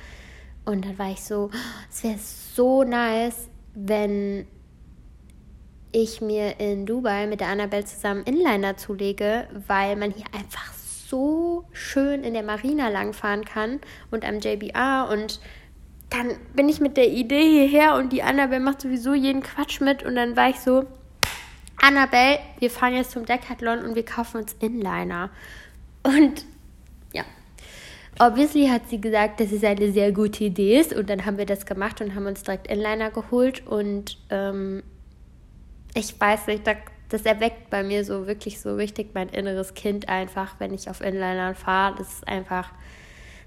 Und 0.64 0.84
dann 0.84 0.96
war 0.96 1.10
ich 1.10 1.24
so, 1.24 1.50
es 1.90 2.04
wäre 2.04 2.18
so 2.54 2.84
nice, 2.84 3.48
wenn 3.74 4.46
ich 5.90 6.20
mir 6.20 6.60
in 6.60 6.86
Dubai 6.86 7.26
mit 7.26 7.40
der 7.40 7.48
Annabelle 7.48 7.86
zusammen 7.86 8.22
Inliner 8.22 8.76
zulege, 8.76 9.48
weil 9.66 9.96
man 9.96 10.12
hier 10.12 10.26
einfach 10.32 10.77
so 11.08 11.64
schön 11.72 12.22
in 12.22 12.34
der 12.34 12.42
Marina 12.42 12.88
langfahren 12.88 13.44
kann 13.44 13.80
und 14.10 14.24
am 14.24 14.40
JBR 14.40 15.08
und 15.10 15.40
dann 16.10 16.32
bin 16.54 16.68
ich 16.68 16.80
mit 16.80 16.96
der 16.96 17.08
Idee 17.08 17.42
hierher 17.42 17.96
und 17.96 18.12
die 18.12 18.22
Annabelle 18.22 18.60
macht 18.60 18.80
sowieso 18.80 19.14
jeden 19.14 19.42
Quatsch 19.42 19.80
mit 19.80 20.02
und 20.02 20.14
dann 20.16 20.36
war 20.36 20.50
ich 20.50 20.60
so, 20.60 20.86
Annabelle, 21.80 22.38
wir 22.58 22.70
fahren 22.70 22.94
jetzt 22.94 23.12
zum 23.12 23.24
Decathlon 23.24 23.80
und 23.84 23.94
wir 23.94 24.04
kaufen 24.04 24.38
uns 24.38 24.54
Inliner. 24.54 25.30
Und 26.02 26.44
ja, 27.12 27.24
obviously 28.18 28.68
hat 28.68 28.88
sie 28.88 29.00
gesagt, 29.00 29.40
dass 29.40 29.52
es 29.52 29.62
eine 29.64 29.92
sehr 29.92 30.12
gute 30.12 30.44
Idee 30.44 30.80
ist 30.80 30.94
und 30.94 31.08
dann 31.08 31.24
haben 31.24 31.38
wir 31.38 31.46
das 31.46 31.66
gemacht 31.66 32.00
und 32.00 32.14
haben 32.14 32.26
uns 32.26 32.42
direkt 32.42 32.66
Inliner 32.68 33.10
geholt 33.10 33.66
und 33.66 34.18
ähm, 34.30 34.82
ich 35.94 36.18
weiß 36.18 36.46
nicht, 36.48 36.66
da 36.66 36.74
das 37.08 37.22
erweckt 37.22 37.70
bei 37.70 37.82
mir 37.82 38.04
so 38.04 38.26
wirklich 38.26 38.60
so 38.60 38.74
richtig 38.74 39.14
mein 39.14 39.28
inneres 39.30 39.74
Kind 39.74 40.08
einfach, 40.08 40.56
wenn 40.58 40.74
ich 40.74 40.90
auf 40.90 41.00
Inlinern 41.00 41.54
fahre. 41.54 41.96
Das 41.96 42.12
ist 42.14 42.28
einfach, 42.28 42.70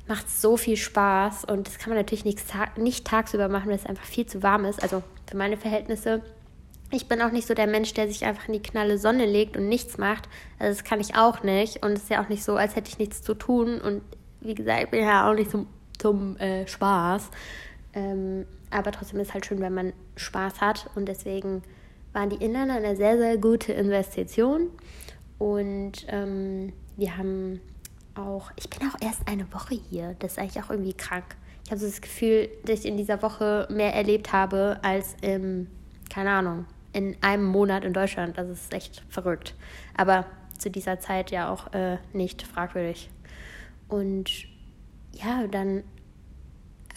macht 0.07 0.29
so 0.29 0.57
viel 0.57 0.77
Spaß 0.77 1.45
und 1.45 1.67
das 1.67 1.77
kann 1.77 1.89
man 1.89 1.97
natürlich 1.97 2.25
nicht, 2.25 2.41
nicht 2.77 3.05
tagsüber 3.05 3.49
machen, 3.49 3.69
weil 3.69 3.75
es 3.75 3.85
einfach 3.85 4.05
viel 4.05 4.25
zu 4.25 4.41
warm 4.41 4.65
ist. 4.65 4.81
Also 4.81 5.03
für 5.29 5.37
meine 5.37 5.57
Verhältnisse. 5.57 6.21
Ich 6.93 7.07
bin 7.07 7.21
auch 7.21 7.31
nicht 7.31 7.47
so 7.47 7.53
der 7.53 7.67
Mensch, 7.67 7.93
der 7.93 8.07
sich 8.07 8.25
einfach 8.25 8.47
in 8.47 8.53
die 8.53 8.61
knalle 8.61 8.97
Sonne 8.97 9.25
legt 9.25 9.55
und 9.55 9.69
nichts 9.69 9.97
macht. 9.97 10.27
Also 10.59 10.77
das 10.77 10.83
kann 10.83 10.99
ich 10.99 11.15
auch 11.15 11.43
nicht. 11.43 11.85
Und 11.85 11.93
es 11.93 12.03
ist 12.03 12.09
ja 12.09 12.21
auch 12.21 12.29
nicht 12.29 12.43
so, 12.43 12.55
als 12.55 12.75
hätte 12.75 12.89
ich 12.89 12.97
nichts 12.97 13.21
zu 13.21 13.33
tun. 13.33 13.79
Und 13.79 14.01
wie 14.41 14.55
gesagt, 14.55 14.83
ich 14.83 14.89
bin 14.89 15.05
ja 15.05 15.29
auch 15.29 15.35
nicht 15.35 15.51
zum, 15.51 15.67
zum 15.99 16.35
äh, 16.37 16.67
Spaß. 16.67 17.29
Ähm, 17.93 18.45
aber 18.71 18.91
trotzdem 18.91 19.19
ist 19.19 19.29
es 19.29 19.33
halt 19.33 19.45
schön, 19.45 19.61
wenn 19.61 19.73
man 19.73 19.93
Spaß 20.17 20.59
hat. 20.59 20.89
Und 20.95 21.07
deswegen 21.07 21.63
waren 22.13 22.29
die 22.29 22.43
Inliner 22.43 22.75
eine 22.75 22.95
sehr, 22.95 23.17
sehr 23.17 23.37
gute 23.37 23.73
Investition. 23.73 24.69
Und 25.37 26.05
ähm, 26.07 26.73
wir 26.97 27.17
haben 27.17 27.61
auch, 28.15 28.51
ich 28.57 28.69
bin 28.69 28.87
auch 28.87 28.95
erst 29.01 29.27
eine 29.27 29.51
Woche 29.53 29.75
hier. 29.75 30.15
Das 30.19 30.33
ist 30.33 30.39
eigentlich 30.39 30.63
auch 30.63 30.69
irgendwie 30.69 30.93
krank. 30.93 31.35
Ich 31.63 31.71
habe 31.71 31.79
so 31.79 31.87
das 31.87 32.01
Gefühl, 32.01 32.49
dass 32.65 32.81
ich 32.81 32.85
in 32.85 32.97
dieser 32.97 33.21
Woche 33.21 33.67
mehr 33.71 33.93
erlebt 33.93 34.33
habe 34.33 34.79
als 34.83 35.15
im, 35.21 35.67
keine 36.09 36.31
Ahnung, 36.31 36.65
in 36.93 37.15
einem 37.21 37.45
Monat 37.45 37.83
in 37.85 37.93
Deutschland. 37.93 38.37
Das 38.37 38.49
ist 38.49 38.73
echt 38.73 39.03
verrückt. 39.09 39.55
Aber 39.95 40.25
zu 40.57 40.69
dieser 40.69 40.99
Zeit 40.99 41.31
ja 41.31 41.51
auch 41.51 41.73
äh, 41.73 41.97
nicht 42.13 42.43
fragwürdig. 42.43 43.09
Und 43.87 44.29
ja, 45.13 45.47
dann 45.47 45.83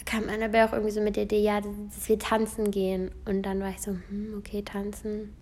kam 0.05 0.29
Annabelle 0.29 0.67
auch 0.69 0.73
irgendwie 0.73 0.93
so 0.93 1.01
mit 1.01 1.17
der 1.17 1.25
Idee, 1.25 1.43
ja, 1.43 1.61
dass 1.61 2.09
wir 2.09 2.19
tanzen 2.19 2.71
gehen. 2.71 3.11
Und 3.25 3.43
dann 3.43 3.61
war 3.61 3.71
ich 3.71 3.81
so, 3.81 3.93
hm, 3.93 4.35
okay, 4.39 4.63
tanzen. 4.63 5.35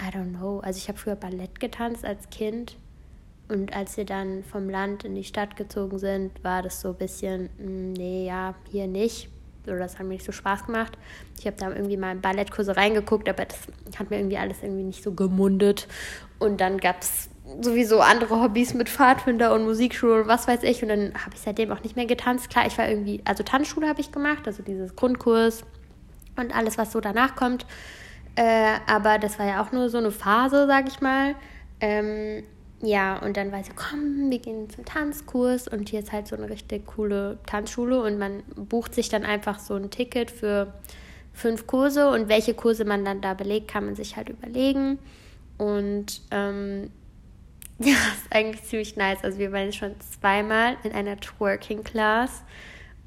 I 0.00 0.06
don't 0.06 0.36
know. 0.36 0.60
Also 0.60 0.78
ich 0.78 0.88
habe 0.88 0.98
früher 0.98 1.16
Ballett 1.16 1.60
getanzt 1.60 2.04
als 2.04 2.28
Kind. 2.30 2.76
Und 3.48 3.74
als 3.74 3.96
wir 3.96 4.04
dann 4.04 4.42
vom 4.44 4.68
Land 4.68 5.04
in 5.04 5.14
die 5.14 5.24
Stadt 5.24 5.56
gezogen 5.56 5.98
sind, 5.98 6.42
war 6.42 6.62
das 6.62 6.80
so 6.80 6.88
ein 6.88 6.96
bisschen, 6.96 7.48
hm, 7.58 7.92
nee, 7.92 8.26
ja, 8.26 8.54
hier 8.70 8.86
nicht. 8.86 9.28
Oder 9.66 9.78
das 9.78 9.98
hat 9.98 10.06
mir 10.06 10.14
nicht 10.14 10.24
so 10.24 10.32
Spaß 10.32 10.66
gemacht. 10.66 10.96
Ich 11.38 11.46
habe 11.46 11.56
da 11.56 11.70
irgendwie 11.70 11.96
mal 11.96 12.12
in 12.12 12.20
Ballettkurse 12.20 12.76
reingeguckt, 12.76 13.28
aber 13.28 13.44
das 13.44 13.58
hat 13.98 14.10
mir 14.10 14.18
irgendwie 14.18 14.38
alles 14.38 14.62
irgendwie 14.62 14.84
nicht 14.84 15.02
so 15.02 15.12
gemundet. 15.12 15.88
Und 16.38 16.60
dann 16.60 16.78
gab 16.78 17.02
es 17.02 17.30
sowieso 17.60 18.00
andere 18.00 18.42
Hobbys 18.42 18.74
mit 18.74 18.88
Pfadfinder 18.88 19.54
und 19.54 19.64
Musikschule 19.64 20.22
und 20.22 20.28
was 20.28 20.48
weiß 20.48 20.62
ich. 20.62 20.82
Und 20.82 20.88
dann 20.88 21.14
habe 21.14 21.34
ich 21.34 21.40
seitdem 21.40 21.72
auch 21.72 21.82
nicht 21.82 21.96
mehr 21.96 22.06
getanzt. 22.06 22.50
Klar, 22.50 22.66
ich 22.66 22.76
war 22.78 22.88
irgendwie, 22.88 23.20
also 23.24 23.42
Tanzschule 23.42 23.88
habe 23.88 24.00
ich 24.00 24.12
gemacht, 24.12 24.46
also 24.46 24.62
dieses 24.62 24.96
Grundkurs 24.96 25.62
und 26.36 26.54
alles, 26.54 26.78
was 26.78 26.92
so 26.92 27.00
danach 27.00 27.36
kommt. 27.36 27.66
Äh, 28.34 28.74
aber 28.86 29.18
das 29.18 29.38
war 29.38 29.46
ja 29.46 29.62
auch 29.62 29.72
nur 29.72 29.88
so 29.88 29.98
eine 29.98 30.10
Phase, 30.10 30.66
sag 30.66 30.88
ich 30.88 31.00
mal. 31.00 31.34
Ähm, 31.80 32.42
ja, 32.82 33.18
und 33.18 33.36
dann 33.38 33.52
war 33.52 33.64
sie, 33.64 33.72
komm, 33.74 34.30
wir 34.30 34.38
gehen 34.38 34.68
zum 34.68 34.84
Tanzkurs 34.84 35.66
und 35.66 35.88
hier 35.88 36.00
ist 36.00 36.12
halt 36.12 36.28
so 36.28 36.36
eine 36.36 36.50
richtig 36.50 36.86
coole 36.86 37.38
Tanzschule 37.46 38.02
und 38.02 38.18
man 38.18 38.42
bucht 38.54 38.94
sich 38.94 39.08
dann 39.08 39.24
einfach 39.24 39.58
so 39.58 39.74
ein 39.74 39.90
Ticket 39.90 40.30
für 40.30 40.74
fünf 41.32 41.66
Kurse 41.66 42.10
und 42.10 42.28
welche 42.28 42.52
Kurse 42.52 42.84
man 42.84 43.04
dann 43.04 43.22
da 43.22 43.32
belegt, 43.32 43.68
kann 43.68 43.86
man 43.86 43.96
sich 43.96 44.16
halt 44.16 44.28
überlegen. 44.28 44.98
Und 45.56 46.20
ähm, 46.30 46.90
ja, 47.78 47.92
ist 47.92 48.30
eigentlich 48.30 48.64
ziemlich 48.64 48.96
nice. 48.96 49.22
Also 49.22 49.38
wir 49.38 49.52
waren 49.52 49.72
schon 49.72 49.94
zweimal 50.00 50.76
in 50.82 50.92
einer 50.92 51.18
Twerking 51.18 51.84
Class 51.84 52.42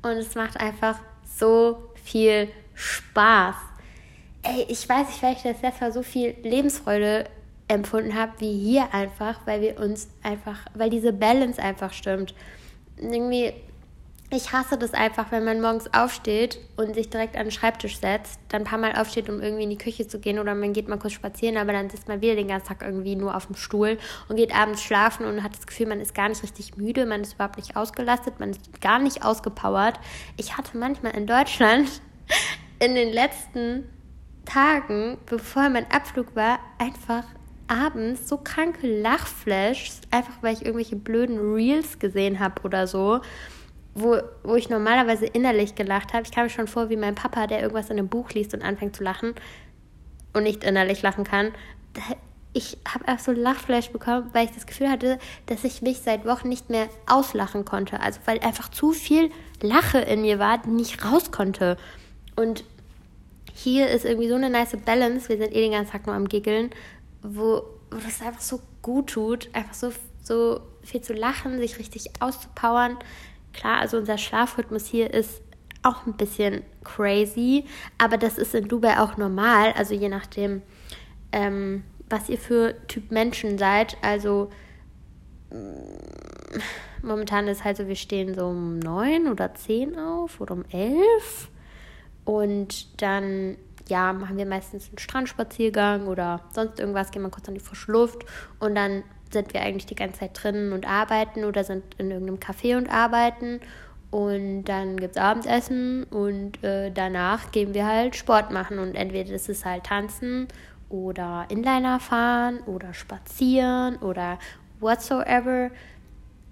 und 0.01 0.11
es 0.11 0.35
macht 0.35 0.59
einfach 0.59 0.99
so 1.23 1.91
viel 2.03 2.49
Spaß. 2.75 3.55
Ey, 4.43 4.65
ich 4.69 4.87
weiß 4.87 5.07
nicht, 5.07 5.23
weil 5.23 5.33
ich 5.33 5.43
das 5.43 5.61
letzte 5.61 5.83
Mal 5.83 5.91
so 5.91 6.03
viel 6.03 6.35
Lebensfreude 6.43 7.25
empfunden 7.67 8.15
habe 8.15 8.33
wie 8.39 8.57
hier 8.57 8.93
einfach, 8.93 9.41
weil 9.45 9.61
wir 9.61 9.79
uns 9.79 10.09
einfach, 10.23 10.59
weil 10.73 10.89
diese 10.89 11.13
Balance 11.13 11.61
einfach 11.61 11.93
stimmt. 11.93 12.33
Irgendwie 12.97 13.53
ich 14.31 14.53
hasse 14.53 14.77
das 14.77 14.93
einfach, 14.93 15.31
wenn 15.31 15.43
man 15.43 15.59
morgens 15.59 15.91
aufsteht 15.91 16.59
und 16.77 16.93
sich 16.93 17.09
direkt 17.09 17.35
an 17.35 17.45
den 17.45 17.51
Schreibtisch 17.51 17.97
setzt, 17.97 18.39
dann 18.49 18.61
ein 18.61 18.65
paar 18.65 18.77
Mal 18.77 18.95
aufsteht, 18.95 19.27
um 19.27 19.41
irgendwie 19.41 19.63
in 19.63 19.71
die 19.71 19.77
Küche 19.77 20.07
zu 20.07 20.19
gehen 20.19 20.37
oder 20.37 20.53
man 20.53 20.71
geht 20.71 20.87
mal 20.87 20.99
kurz 20.99 21.13
spazieren, 21.13 21.57
aber 21.57 21.73
dann 21.73 21.89
sitzt 21.89 22.07
man 22.07 22.21
wieder 22.21 22.35
den 22.35 22.47
ganzen 22.47 22.67
Tag 22.67 22.83
irgendwie 22.83 23.15
nur 23.15 23.35
auf 23.35 23.47
dem 23.47 23.55
Stuhl 23.55 23.97
und 24.27 24.35
geht 24.35 24.55
abends 24.55 24.83
schlafen 24.83 25.25
und 25.25 25.41
hat 25.41 25.57
das 25.57 25.65
Gefühl, 25.65 25.87
man 25.87 25.99
ist 25.99 26.13
gar 26.13 26.29
nicht 26.29 26.43
richtig 26.43 26.77
müde, 26.77 27.07
man 27.07 27.21
ist 27.21 27.33
überhaupt 27.33 27.57
nicht 27.57 27.75
ausgelastet, 27.75 28.39
man 28.39 28.51
ist 28.51 28.81
gar 28.81 28.99
nicht 28.99 29.25
ausgepowert. 29.25 29.99
Ich 30.37 30.57
hatte 30.57 30.77
manchmal 30.77 31.15
in 31.15 31.25
Deutschland 31.25 31.89
in 32.79 32.93
den 32.93 33.11
letzten 33.11 33.89
Tagen, 34.45 35.17
bevor 35.25 35.69
mein 35.69 35.89
Abflug 35.91 36.35
war, 36.35 36.59
einfach 36.77 37.23
abends 37.67 38.29
so 38.29 38.37
kranke 38.37 39.01
Lachflashs, 39.01 40.01
einfach 40.11 40.33
weil 40.41 40.53
ich 40.53 40.65
irgendwelche 40.65 40.95
blöden 40.95 41.39
Reels 41.39 41.97
gesehen 41.97 42.39
habe 42.39 42.61
oder 42.63 42.85
so 42.85 43.21
wo, 43.95 44.17
wo 44.43 44.55
ich 44.55 44.69
normalerweise 44.69 45.25
innerlich 45.25 45.75
gelacht 45.75 46.13
habe. 46.13 46.23
Ich 46.23 46.31
kam 46.31 46.43
mir 46.43 46.49
schon 46.49 46.67
vor 46.67 46.89
wie 46.89 46.97
mein 46.97 47.15
Papa, 47.15 47.47
der 47.47 47.61
irgendwas 47.61 47.89
in 47.89 47.97
einem 47.97 48.07
Buch 48.07 48.31
liest 48.31 48.53
und 48.53 48.61
anfängt 48.61 48.95
zu 48.95 49.03
lachen 49.03 49.33
und 50.33 50.43
nicht 50.43 50.63
innerlich 50.63 51.01
lachen 51.01 51.23
kann. 51.23 51.51
Ich 52.53 52.77
habe 52.87 53.07
einfach 53.07 53.23
so 53.23 53.31
ein 53.31 53.37
Lachflash 53.37 53.89
bekommen, 53.89 54.29
weil 54.33 54.45
ich 54.45 54.51
das 54.51 54.65
Gefühl 54.65 54.89
hatte, 54.89 55.19
dass 55.47 55.63
ich 55.63 55.81
mich 55.81 55.99
seit 55.99 56.25
Wochen 56.25 56.49
nicht 56.49 56.69
mehr 56.69 56.87
auslachen 57.07 57.65
konnte. 57.65 57.99
Also 57.99 58.19
weil 58.25 58.39
einfach 58.39 58.69
zu 58.69 58.91
viel 58.91 59.31
Lache 59.61 59.99
in 59.99 60.21
mir 60.21 60.39
war, 60.39 60.57
die 60.59 60.69
nicht 60.69 61.03
raus 61.05 61.31
konnte. 61.31 61.77
Und 62.35 62.63
hier 63.53 63.89
ist 63.89 64.05
irgendwie 64.05 64.29
so 64.29 64.35
eine 64.35 64.49
nice 64.49 64.77
Balance. 64.85 65.29
Wir 65.29 65.37
sind 65.37 65.51
eh 65.51 65.61
den 65.61 65.71
ganzen 65.73 65.91
Tag 65.91 66.07
nur 66.07 66.15
am 66.15 66.27
Giggeln, 66.27 66.69
wo, 67.21 67.63
wo 67.91 67.97
das 67.97 68.21
einfach 68.21 68.41
so 68.41 68.61
gut 68.81 69.11
tut, 69.11 69.49
einfach 69.53 69.73
so, 69.73 69.91
so 70.23 70.61
viel 70.81 71.01
zu 71.01 71.13
lachen, 71.13 71.59
sich 71.59 71.77
richtig 71.77 72.09
auszupowern. 72.19 72.97
Klar, 73.53 73.79
also 73.79 73.97
unser 73.97 74.17
Schlafrhythmus 74.17 74.87
hier 74.87 75.13
ist 75.13 75.41
auch 75.83 76.05
ein 76.05 76.13
bisschen 76.13 76.63
crazy, 76.83 77.65
aber 77.97 78.17
das 78.17 78.37
ist 78.37 78.53
in 78.53 78.67
Dubai 78.67 78.99
auch 78.99 79.17
normal, 79.17 79.73
also 79.73 79.93
je 79.93 80.09
nachdem, 80.09 80.61
ähm, 81.31 81.83
was 82.09 82.29
ihr 82.29 82.37
für 82.37 82.75
Typ 82.87 83.11
Menschen 83.11 83.57
seid. 83.57 83.97
Also 84.01 84.49
mm, 85.51 86.59
momentan 87.01 87.47
ist 87.47 87.63
halt 87.63 87.77
so, 87.77 87.87
wir 87.87 87.95
stehen 87.95 88.35
so 88.35 88.47
um 88.47 88.79
neun 88.79 89.27
oder 89.27 89.53
zehn 89.53 89.97
auf 89.97 90.41
oder 90.41 90.53
um 90.53 90.65
elf 90.71 91.49
und 92.25 93.01
dann 93.01 93.57
ja, 93.87 94.13
machen 94.13 94.37
wir 94.37 94.45
meistens 94.45 94.87
einen 94.89 94.99
Strandspaziergang 94.99 96.07
oder 96.07 96.41
sonst 96.53 96.79
irgendwas, 96.79 97.11
gehen 97.11 97.23
wir 97.23 97.29
kurz 97.29 97.47
an 97.47 97.55
die 97.55 97.59
frische 97.59 97.91
Luft 97.91 98.23
und 98.59 98.75
dann 98.75 99.03
sind 99.31 99.53
wir 99.53 99.61
eigentlich 99.61 99.85
die 99.85 99.95
ganze 99.95 100.19
Zeit 100.19 100.31
drinnen 100.33 100.73
und 100.73 100.87
arbeiten 100.87 101.43
oder 101.43 101.63
sind 101.63 101.83
in 101.97 102.11
irgendeinem 102.11 102.39
Café 102.39 102.77
und 102.77 102.89
arbeiten. 102.89 103.59
Und 104.11 104.63
dann 104.63 104.97
gibt 104.97 105.15
es 105.15 105.21
Abendessen 105.21 106.03
und 106.05 106.63
äh, 106.63 106.91
danach 106.91 107.51
gehen 107.51 107.75
wir 107.75 107.85
halt 107.85 108.15
Sport 108.15 108.51
machen. 108.51 108.79
Und 108.79 108.95
entweder 108.95 109.33
ist 109.33 109.49
es 109.49 109.65
halt 109.65 109.83
tanzen 109.83 110.47
oder 110.89 111.45
Inliner 111.49 111.99
fahren 111.99 112.59
oder 112.65 112.93
spazieren 112.93 113.97
oder 113.97 114.39
whatsoever. 114.79 115.69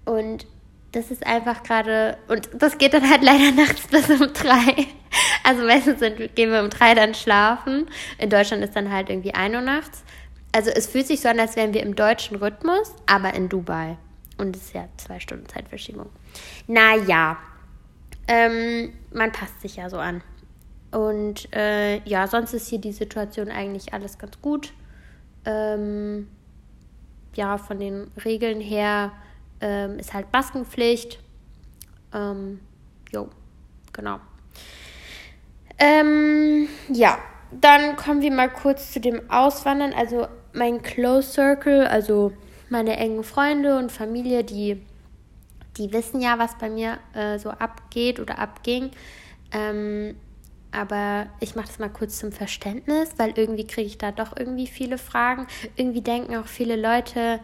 Und 0.04 0.46
das 0.92 1.10
ist 1.10 1.26
einfach 1.26 1.64
gerade, 1.64 2.16
und 2.28 2.48
das 2.54 2.78
geht 2.78 2.94
dann 2.94 3.08
halt 3.10 3.22
leider 3.24 3.50
nachts 3.52 3.88
bis 3.88 4.08
um 4.08 4.32
drei. 4.32 4.86
Also 5.42 5.64
meistens 5.64 5.98
sind, 5.98 6.34
gehen 6.36 6.52
wir 6.52 6.62
um 6.62 6.70
drei 6.70 6.94
dann 6.94 7.14
schlafen. 7.14 7.88
In 8.18 8.30
Deutschland 8.30 8.62
ist 8.62 8.76
dann 8.76 8.92
halt 8.92 9.10
irgendwie 9.10 9.34
ein 9.34 9.54
Uhr 9.54 9.62
nachts. 9.62 10.04
Also 10.52 10.70
es 10.70 10.86
fühlt 10.86 11.06
sich 11.06 11.20
so 11.20 11.28
an, 11.28 11.38
als 11.38 11.56
wären 11.56 11.74
wir 11.74 11.82
im 11.82 11.94
deutschen 11.94 12.36
Rhythmus, 12.36 12.92
aber 13.06 13.34
in 13.34 13.48
Dubai. 13.48 13.96
Und 14.38 14.56
es 14.56 14.66
ist 14.66 14.74
ja 14.74 14.88
zwei 14.96 15.20
Stunden 15.20 15.46
Zeitverschiebung. 15.48 16.08
Naja, 16.66 17.36
ähm, 18.28 18.92
man 19.12 19.32
passt 19.32 19.60
sich 19.60 19.76
ja 19.76 19.90
so 19.90 19.98
an. 19.98 20.22
Und 20.90 21.52
äh, 21.54 21.98
ja, 22.04 22.26
sonst 22.26 22.54
ist 22.54 22.68
hier 22.68 22.80
die 22.80 22.92
Situation 22.92 23.50
eigentlich 23.50 23.92
alles 23.92 24.18
ganz 24.18 24.40
gut. 24.40 24.72
Ähm, 25.44 26.28
ja, 27.34 27.58
von 27.58 27.78
den 27.78 28.10
Regeln 28.24 28.60
her 28.60 29.12
ähm, 29.60 29.98
ist 29.98 30.14
halt 30.14 30.32
Maskenpflicht. 30.32 31.20
Ähm, 32.14 32.60
jo, 33.12 33.28
genau. 33.92 34.18
Ähm, 35.78 36.68
ja, 36.92 37.18
dann 37.50 37.96
kommen 37.96 38.20
wir 38.20 38.32
mal 38.32 38.50
kurz 38.50 38.92
zu 38.92 39.00
dem 39.00 39.30
Auswandern. 39.30 39.92
Also 39.92 40.28
mein 40.52 40.82
Close 40.82 41.30
Circle, 41.30 41.86
also 41.86 42.32
meine 42.68 42.96
engen 42.96 43.24
Freunde 43.24 43.78
und 43.78 43.90
Familie, 43.90 44.44
die, 44.44 44.82
die 45.76 45.92
wissen 45.92 46.20
ja, 46.20 46.38
was 46.38 46.56
bei 46.58 46.68
mir 46.68 46.98
äh, 47.14 47.38
so 47.38 47.50
abgeht 47.50 48.20
oder 48.20 48.38
abging. 48.38 48.90
Ähm, 49.52 50.16
aber 50.70 51.26
ich 51.40 51.54
mache 51.54 51.68
das 51.68 51.78
mal 51.78 51.88
kurz 51.88 52.18
zum 52.18 52.32
Verständnis, 52.32 53.14
weil 53.16 53.32
irgendwie 53.36 53.66
kriege 53.66 53.86
ich 53.86 53.96
da 53.96 54.12
doch 54.12 54.36
irgendwie 54.36 54.66
viele 54.66 54.98
Fragen. 54.98 55.46
Irgendwie 55.76 56.02
denken 56.02 56.36
auch 56.36 56.46
viele 56.46 56.76
Leute, 56.76 57.40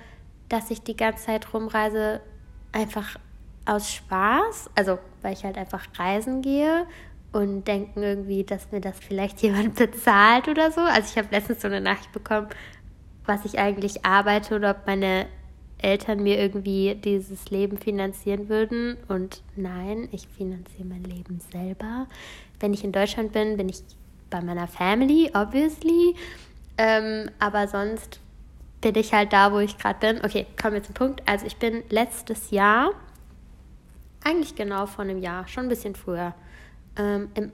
dass 0.50 0.70
ich 0.70 0.82
die 0.82 0.96
ganze 0.96 1.26
Zeit 1.26 1.54
rumreise, 1.54 2.20
einfach 2.72 3.16
aus 3.64 3.90
Spaß. 3.90 4.68
Also, 4.74 4.98
weil 5.22 5.32
ich 5.32 5.44
halt 5.44 5.56
einfach 5.56 5.86
reisen 5.98 6.42
gehe 6.42 6.86
und 7.34 7.64
denken 7.64 8.02
irgendwie, 8.02 8.44
dass 8.44 8.70
mir 8.70 8.80
das 8.80 8.98
vielleicht 8.98 9.42
jemand 9.42 9.74
bezahlt 9.74 10.48
oder 10.48 10.70
so. 10.70 10.80
Also 10.80 11.08
ich 11.10 11.18
habe 11.18 11.34
letztens 11.34 11.60
so 11.60 11.66
eine 11.66 11.80
Nachricht 11.80 12.12
bekommen, 12.12 12.48
was 13.26 13.44
ich 13.44 13.58
eigentlich 13.58 14.04
arbeite 14.04 14.54
oder 14.54 14.70
ob 14.70 14.86
meine 14.86 15.26
Eltern 15.78 16.22
mir 16.22 16.38
irgendwie 16.38 16.94
dieses 16.94 17.50
Leben 17.50 17.76
finanzieren 17.78 18.48
würden. 18.48 18.96
Und 19.08 19.42
nein, 19.56 20.08
ich 20.12 20.28
finanziere 20.28 20.86
mein 20.86 21.04
Leben 21.04 21.40
selber. 21.52 22.06
Wenn 22.60 22.72
ich 22.72 22.84
in 22.84 22.92
Deutschland 22.92 23.32
bin, 23.32 23.56
bin 23.56 23.68
ich 23.68 23.82
bei 24.30 24.40
meiner 24.40 24.68
Family, 24.68 25.30
obviously. 25.34 26.14
Ähm, 26.78 27.30
aber 27.38 27.68
sonst 27.68 28.20
bin 28.80 28.94
ich 28.96 29.12
halt 29.12 29.32
da, 29.32 29.52
wo 29.52 29.58
ich 29.58 29.76
gerade 29.76 29.98
bin. 29.98 30.24
Okay, 30.24 30.46
kommen 30.60 30.74
wir 30.74 30.82
zum 30.82 30.94
Punkt. 30.94 31.22
Also 31.26 31.46
ich 31.46 31.56
bin 31.56 31.82
letztes 31.90 32.50
Jahr, 32.50 32.92
eigentlich 34.22 34.54
genau 34.54 34.86
vor 34.86 35.04
einem 35.04 35.18
Jahr, 35.18 35.48
schon 35.48 35.64
ein 35.64 35.68
bisschen 35.68 35.94
früher, 35.94 36.34
ähm, 36.96 37.30
im 37.34 37.52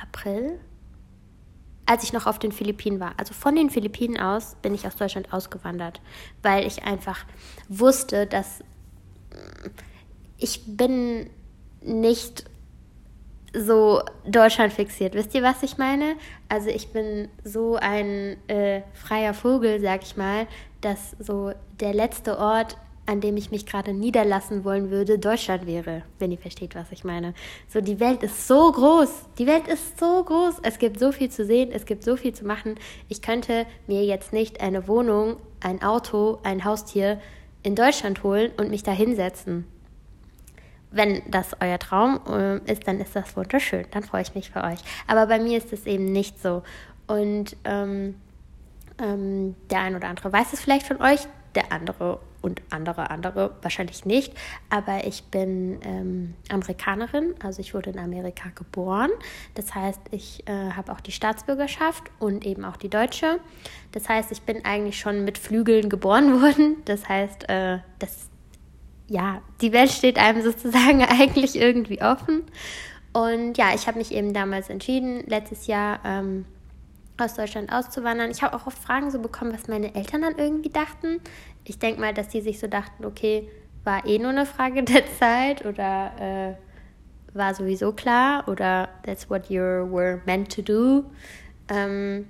April, 0.00 0.58
als 1.86 2.02
ich 2.02 2.12
noch 2.12 2.26
auf 2.26 2.38
den 2.38 2.52
Philippinen 2.52 3.00
war. 3.00 3.14
Also 3.16 3.32
von 3.34 3.54
den 3.54 3.70
Philippinen 3.70 4.18
aus 4.18 4.56
bin 4.62 4.74
ich 4.74 4.86
aus 4.86 4.96
Deutschland 4.96 5.32
ausgewandert, 5.32 6.00
weil 6.42 6.66
ich 6.66 6.82
einfach 6.82 7.24
wusste, 7.68 8.26
dass 8.26 8.62
ich 10.38 10.62
bin 10.66 11.30
nicht 11.82 12.44
so 13.54 14.02
Deutschland 14.26 14.72
fixiert. 14.72 15.14
Wisst 15.14 15.34
ihr, 15.34 15.42
was 15.42 15.62
ich 15.62 15.78
meine? 15.78 16.16
Also 16.48 16.68
ich 16.68 16.92
bin 16.92 17.28
so 17.42 17.76
ein 17.76 18.36
äh, 18.48 18.82
freier 18.92 19.32
Vogel, 19.32 19.80
sag 19.80 20.02
ich 20.02 20.16
mal, 20.16 20.46
dass 20.80 21.12
so 21.18 21.52
der 21.80 21.94
letzte 21.94 22.38
Ort 22.38 22.76
an 23.06 23.20
dem 23.20 23.36
ich 23.36 23.50
mich 23.50 23.66
gerade 23.66 23.92
niederlassen 23.92 24.64
wollen 24.64 24.90
würde, 24.90 25.18
Deutschland 25.18 25.66
wäre, 25.66 26.02
wenn 26.18 26.32
ihr 26.32 26.38
versteht, 26.38 26.74
was 26.74 26.90
ich 26.92 27.04
meine. 27.04 27.34
So, 27.68 27.80
die 27.80 28.00
Welt 28.00 28.22
ist 28.22 28.46
so 28.46 28.70
groß. 28.70 29.08
Die 29.38 29.46
Welt 29.46 29.68
ist 29.68 29.98
so 29.98 30.24
groß. 30.24 30.56
Es 30.62 30.78
gibt 30.78 30.98
so 30.98 31.12
viel 31.12 31.30
zu 31.30 31.44
sehen, 31.44 31.70
es 31.72 31.86
gibt 31.86 32.02
so 32.02 32.16
viel 32.16 32.34
zu 32.34 32.44
machen. 32.44 32.74
Ich 33.08 33.22
könnte 33.22 33.66
mir 33.86 34.04
jetzt 34.04 34.32
nicht 34.32 34.60
eine 34.60 34.88
Wohnung, 34.88 35.36
ein 35.60 35.82
Auto, 35.82 36.38
ein 36.42 36.64
Haustier 36.64 37.20
in 37.62 37.74
Deutschland 37.74 38.22
holen 38.22 38.52
und 38.56 38.70
mich 38.70 38.82
da 38.82 38.92
hinsetzen. 38.92 39.66
Wenn 40.90 41.22
das 41.30 41.56
euer 41.60 41.78
Traum 41.78 42.20
äh, 42.28 42.58
ist, 42.70 42.86
dann 42.86 43.00
ist 43.00 43.14
das 43.14 43.36
wunderschön. 43.36 43.86
Dann 43.90 44.02
freue 44.02 44.22
ich 44.22 44.34
mich 44.34 44.50
für 44.50 44.62
euch. 44.62 44.78
Aber 45.06 45.26
bei 45.26 45.38
mir 45.38 45.58
ist 45.58 45.72
es 45.72 45.86
eben 45.86 46.12
nicht 46.12 46.40
so. 46.40 46.62
Und 47.06 47.56
ähm, 47.64 48.14
ähm, 48.98 49.54
der 49.70 49.80
ein 49.80 49.96
oder 49.96 50.08
andere 50.08 50.32
weiß 50.32 50.52
es 50.52 50.60
vielleicht 50.60 50.86
von 50.86 51.00
euch, 51.02 51.20
der 51.54 51.72
andere 51.72 52.20
und 52.42 52.62
andere, 52.70 53.10
andere 53.10 53.54
wahrscheinlich 53.62 54.04
nicht. 54.04 54.32
Aber 54.70 55.06
ich 55.06 55.24
bin 55.24 55.78
ähm, 55.82 56.34
Amerikanerin, 56.50 57.34
also 57.42 57.60
ich 57.60 57.74
wurde 57.74 57.90
in 57.90 57.98
Amerika 57.98 58.50
geboren. 58.54 59.10
Das 59.54 59.74
heißt, 59.74 60.00
ich 60.10 60.46
äh, 60.48 60.70
habe 60.70 60.92
auch 60.92 61.00
die 61.00 61.12
Staatsbürgerschaft 61.12 62.04
und 62.18 62.46
eben 62.46 62.64
auch 62.64 62.76
die 62.76 62.88
deutsche. 62.88 63.40
Das 63.92 64.08
heißt, 64.08 64.32
ich 64.32 64.42
bin 64.42 64.64
eigentlich 64.64 64.98
schon 64.98 65.24
mit 65.24 65.38
Flügeln 65.38 65.88
geboren 65.88 66.40
worden. 66.40 66.76
Das 66.84 67.08
heißt, 67.08 67.48
äh, 67.48 67.78
das, 67.98 68.28
ja, 69.08 69.40
die 69.60 69.72
Welt 69.72 69.90
steht 69.90 70.18
einem 70.18 70.42
sozusagen 70.42 71.04
eigentlich 71.08 71.56
irgendwie 71.56 72.02
offen. 72.02 72.42
Und 73.12 73.56
ja, 73.56 73.74
ich 73.74 73.86
habe 73.86 73.98
mich 73.98 74.12
eben 74.12 74.34
damals 74.34 74.68
entschieden, 74.68 75.24
letztes 75.26 75.66
Jahr 75.66 76.00
ähm, 76.04 76.44
aus 77.18 77.34
Deutschland 77.34 77.72
auszuwandern. 77.72 78.30
Ich 78.30 78.42
habe 78.42 78.56
auch 78.56 78.66
oft 78.66 78.78
Fragen 78.78 79.10
so 79.10 79.18
bekommen, 79.18 79.52
was 79.52 79.68
meine 79.68 79.94
Eltern 79.94 80.22
dann 80.22 80.36
irgendwie 80.36 80.70
dachten 80.70 81.20
ich 81.68 81.78
denke 81.78 82.00
mal, 82.00 82.14
dass 82.14 82.28
die 82.28 82.40
sich 82.40 82.58
so 82.58 82.66
dachten, 82.66 83.04
okay, 83.04 83.48
war 83.84 84.06
eh 84.06 84.18
nur 84.18 84.30
eine 84.30 84.46
Frage 84.46 84.82
der 84.84 85.04
Zeit 85.18 85.64
oder 85.64 86.56
äh, 86.56 87.36
war 87.36 87.54
sowieso 87.54 87.92
klar 87.92 88.48
oder 88.48 88.88
that's 89.04 89.28
what 89.28 89.50
you 89.50 89.60
were 89.60 90.22
meant 90.24 90.54
to 90.54 90.62
do. 90.62 91.04
Ähm, 91.68 92.28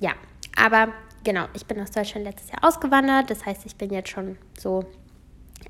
ja, 0.00 0.12
aber 0.56 0.92
genau, 1.24 1.46
ich 1.54 1.66
bin 1.66 1.80
aus 1.80 1.90
Deutschland 1.90 2.24
letztes 2.24 2.50
Jahr 2.50 2.64
ausgewandert. 2.64 3.30
Das 3.30 3.44
heißt, 3.44 3.66
ich 3.66 3.76
bin 3.76 3.90
jetzt 3.90 4.10
schon 4.10 4.38
so 4.58 4.84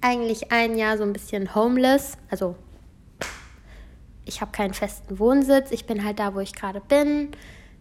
eigentlich 0.01 0.53
ein 0.53 0.77
Jahr 0.77 0.97
so 0.97 1.03
ein 1.03 1.12
bisschen 1.12 1.55
homeless. 1.55 2.18
Also 2.31 2.55
ich 4.25 4.42
habe 4.42 4.53
keinen 4.53 4.75
festen 4.75 5.18
Wohnsitz. 5.18 5.71
Ich 5.71 5.87
bin 5.87 6.05
halt 6.05 6.18
da, 6.18 6.35
wo 6.35 6.40
ich 6.40 6.55
gerade 6.55 6.81
bin. 6.81 7.31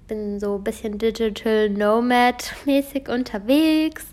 Bin 0.07 0.39
so 0.39 0.55
ein 0.55 0.63
bisschen 0.63 0.97
Digital 0.97 1.69
Nomad 1.69 2.53
mäßig 2.65 3.09
unterwegs 3.09 4.05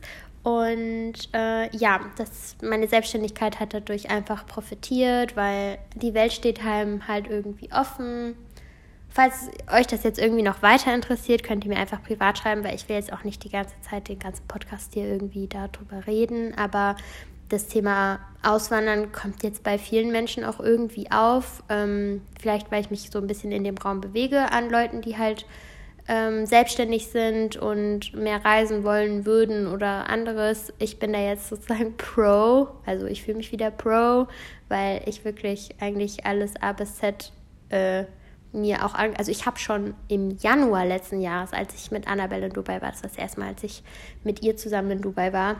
und 0.44 1.14
äh, 1.32 1.74
ja, 1.74 2.00
das, 2.18 2.56
meine 2.62 2.86
Selbstständigkeit 2.86 3.60
hat 3.60 3.72
dadurch 3.72 4.10
einfach 4.10 4.46
profitiert, 4.46 5.36
weil 5.36 5.78
die 5.94 6.12
Welt 6.12 6.34
steht 6.34 6.64
einem 6.64 7.08
halt 7.08 7.28
irgendwie 7.28 7.72
offen. 7.72 8.36
Falls 9.08 9.48
euch 9.72 9.86
das 9.86 10.02
jetzt 10.02 10.18
irgendwie 10.18 10.42
noch 10.42 10.60
weiter 10.60 10.94
interessiert, 10.94 11.44
könnt 11.44 11.64
ihr 11.64 11.70
mir 11.70 11.78
einfach 11.78 12.02
privat 12.02 12.36
schreiben, 12.36 12.62
weil 12.62 12.74
ich 12.74 12.86
will 12.90 12.96
jetzt 12.96 13.10
auch 13.12 13.24
nicht 13.24 13.42
die 13.42 13.48
ganze 13.48 13.74
Zeit 13.80 14.08
den 14.08 14.18
ganzen 14.18 14.46
Podcast 14.46 14.92
hier 14.92 15.06
irgendwie 15.06 15.48
darüber 15.48 16.06
reden. 16.06 16.52
Aber 16.58 16.96
das 17.48 17.66
Thema 17.66 18.18
Auswandern 18.42 19.12
kommt 19.12 19.42
jetzt 19.44 19.62
bei 19.62 19.78
vielen 19.78 20.12
Menschen 20.12 20.44
auch 20.44 20.60
irgendwie 20.60 21.10
auf. 21.10 21.62
Ähm, 21.70 22.20
vielleicht, 22.38 22.70
weil 22.70 22.82
ich 22.82 22.90
mich 22.90 23.08
so 23.10 23.18
ein 23.18 23.26
bisschen 23.26 23.50
in 23.50 23.64
dem 23.64 23.78
Raum 23.78 24.02
bewege 24.02 24.52
an 24.52 24.68
Leuten, 24.68 25.00
die 25.00 25.16
halt 25.16 25.46
ähm, 26.06 26.44
selbstständig 26.46 27.08
sind 27.08 27.56
und 27.56 28.14
mehr 28.14 28.44
reisen 28.44 28.84
wollen 28.84 29.24
würden 29.24 29.66
oder 29.66 30.08
anderes. 30.08 30.72
Ich 30.78 30.98
bin 30.98 31.12
da 31.12 31.20
jetzt 31.20 31.48
sozusagen 31.48 31.96
Pro, 31.96 32.68
also 32.84 33.06
ich 33.06 33.22
fühle 33.22 33.38
mich 33.38 33.52
wieder 33.52 33.70
Pro, 33.70 34.26
weil 34.68 35.02
ich 35.06 35.24
wirklich 35.24 35.74
eigentlich 35.80 36.26
alles 36.26 36.60
A 36.60 36.72
bis 36.72 36.96
Z 36.96 37.32
äh, 37.70 38.04
mir 38.52 38.84
auch 38.84 38.94
an. 38.94 39.14
Also 39.16 39.30
ich 39.30 39.46
habe 39.46 39.58
schon 39.58 39.94
im 40.08 40.36
Januar 40.38 40.86
letzten 40.86 41.20
Jahres, 41.20 41.52
als 41.52 41.74
ich 41.74 41.90
mit 41.90 42.06
Annabelle 42.06 42.46
in 42.46 42.52
Dubai 42.52 42.80
war, 42.80 42.90
das 42.90 43.02
war 43.02 43.10
das 43.10 43.18
erste 43.18 43.40
Mal, 43.40 43.48
als 43.48 43.64
ich 43.64 43.82
mit 44.22 44.42
ihr 44.42 44.56
zusammen 44.56 44.92
in 44.92 45.00
Dubai 45.00 45.32
war, 45.32 45.56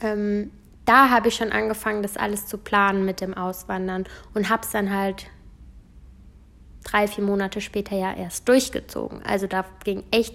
ähm, 0.00 0.50
da 0.84 1.08
habe 1.08 1.28
ich 1.28 1.36
schon 1.36 1.50
angefangen, 1.50 2.02
das 2.02 2.16
alles 2.16 2.46
zu 2.46 2.58
planen 2.58 3.04
mit 3.06 3.20
dem 3.20 3.34
Auswandern 3.34 4.04
und 4.34 4.50
habe 4.50 4.62
es 4.62 4.70
dann 4.70 4.94
halt 4.94 5.26
drei, 6.84 7.08
vier 7.08 7.24
Monate 7.24 7.60
später 7.60 7.96
ja 7.96 8.14
erst 8.14 8.48
durchgezogen. 8.48 9.22
Also 9.24 9.46
da 9.46 9.64
ging 9.84 10.04
echt 10.10 10.34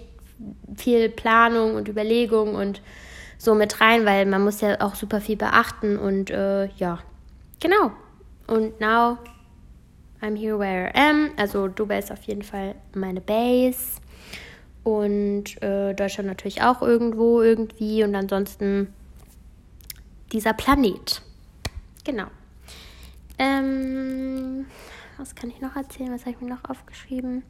viel 0.76 1.08
Planung 1.08 1.74
und 1.74 1.88
Überlegung 1.88 2.54
und 2.54 2.80
so 3.38 3.54
mit 3.54 3.80
rein, 3.80 4.04
weil 4.04 4.26
man 4.26 4.44
muss 4.44 4.60
ja 4.60 4.80
auch 4.80 4.94
super 4.94 5.20
viel 5.20 5.36
beachten 5.36 5.96
und 5.96 6.30
äh, 6.30 6.66
ja, 6.76 6.98
genau. 7.58 7.92
Und 8.46 8.80
now 8.80 9.18
I'm 10.20 10.36
here 10.36 10.58
where 10.58 10.90
I 10.94 10.98
am. 10.98 11.30
Also 11.36 11.68
Dubai 11.68 11.98
ist 11.98 12.12
auf 12.12 12.22
jeden 12.24 12.42
Fall 12.42 12.74
meine 12.94 13.20
Base 13.20 14.00
und 14.84 15.62
äh, 15.62 15.94
Deutschland 15.94 16.28
natürlich 16.28 16.62
auch 16.62 16.82
irgendwo 16.82 17.40
irgendwie 17.40 18.04
und 18.04 18.14
ansonsten 18.14 18.92
dieser 20.32 20.52
Planet. 20.52 21.22
Genau. 22.04 22.26
Ähm, 23.38 24.66
was 25.20 25.34
kann 25.34 25.50
ich 25.50 25.60
noch 25.60 25.76
erzählen? 25.76 26.12
Was 26.12 26.22
habe 26.22 26.32
ich 26.32 26.40
mir 26.40 26.48
noch 26.48 26.64
aufgeschrieben? 26.68 27.42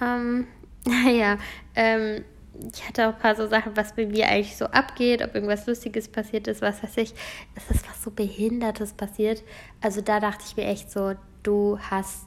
Ähm, 0.00 0.46
naja, 0.84 1.38
ähm, 1.74 2.24
ich 2.72 2.86
hatte 2.86 3.08
auch 3.08 3.14
ein 3.14 3.18
paar 3.18 3.34
so 3.34 3.48
Sachen, 3.48 3.76
was 3.76 3.94
bei 3.94 4.06
mir 4.06 4.28
eigentlich 4.28 4.56
so 4.56 4.66
abgeht, 4.66 5.22
ob 5.22 5.34
irgendwas 5.34 5.66
Lustiges 5.66 6.08
passiert 6.08 6.46
ist, 6.46 6.62
was 6.62 6.82
weiß 6.82 6.96
ich. 6.98 7.14
Es 7.56 7.70
ist 7.70 7.88
was 7.88 8.02
so 8.02 8.10
Behindertes 8.10 8.92
passiert. 8.92 9.42
Also 9.80 10.02
da 10.02 10.20
dachte 10.20 10.44
ich 10.46 10.56
mir 10.56 10.66
echt 10.66 10.90
so, 10.90 11.14
du 11.42 11.78
hast 11.90 12.26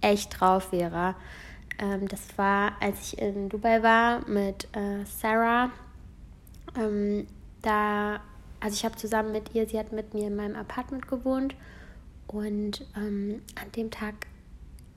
echt 0.00 0.40
drauf, 0.40 0.70
Vera. 0.70 1.16
Ähm, 1.78 2.08
das 2.08 2.38
war, 2.38 2.72
als 2.80 3.12
ich 3.12 3.18
in 3.18 3.48
Dubai 3.48 3.82
war 3.82 4.26
mit 4.28 4.64
äh, 4.72 5.04
Sarah. 5.04 5.70
Ähm, 6.78 7.26
da, 7.60 8.20
also 8.60 8.74
ich 8.74 8.84
habe 8.84 8.96
zusammen 8.96 9.32
mit 9.32 9.54
ihr, 9.54 9.68
sie 9.68 9.78
hat 9.78 9.92
mit 9.92 10.14
mir 10.14 10.28
in 10.28 10.36
meinem 10.36 10.56
Apartment 10.56 11.06
gewohnt 11.06 11.54
und 12.26 12.86
ähm, 12.96 13.42
an 13.54 13.72
dem 13.76 13.90
Tag 13.90 14.14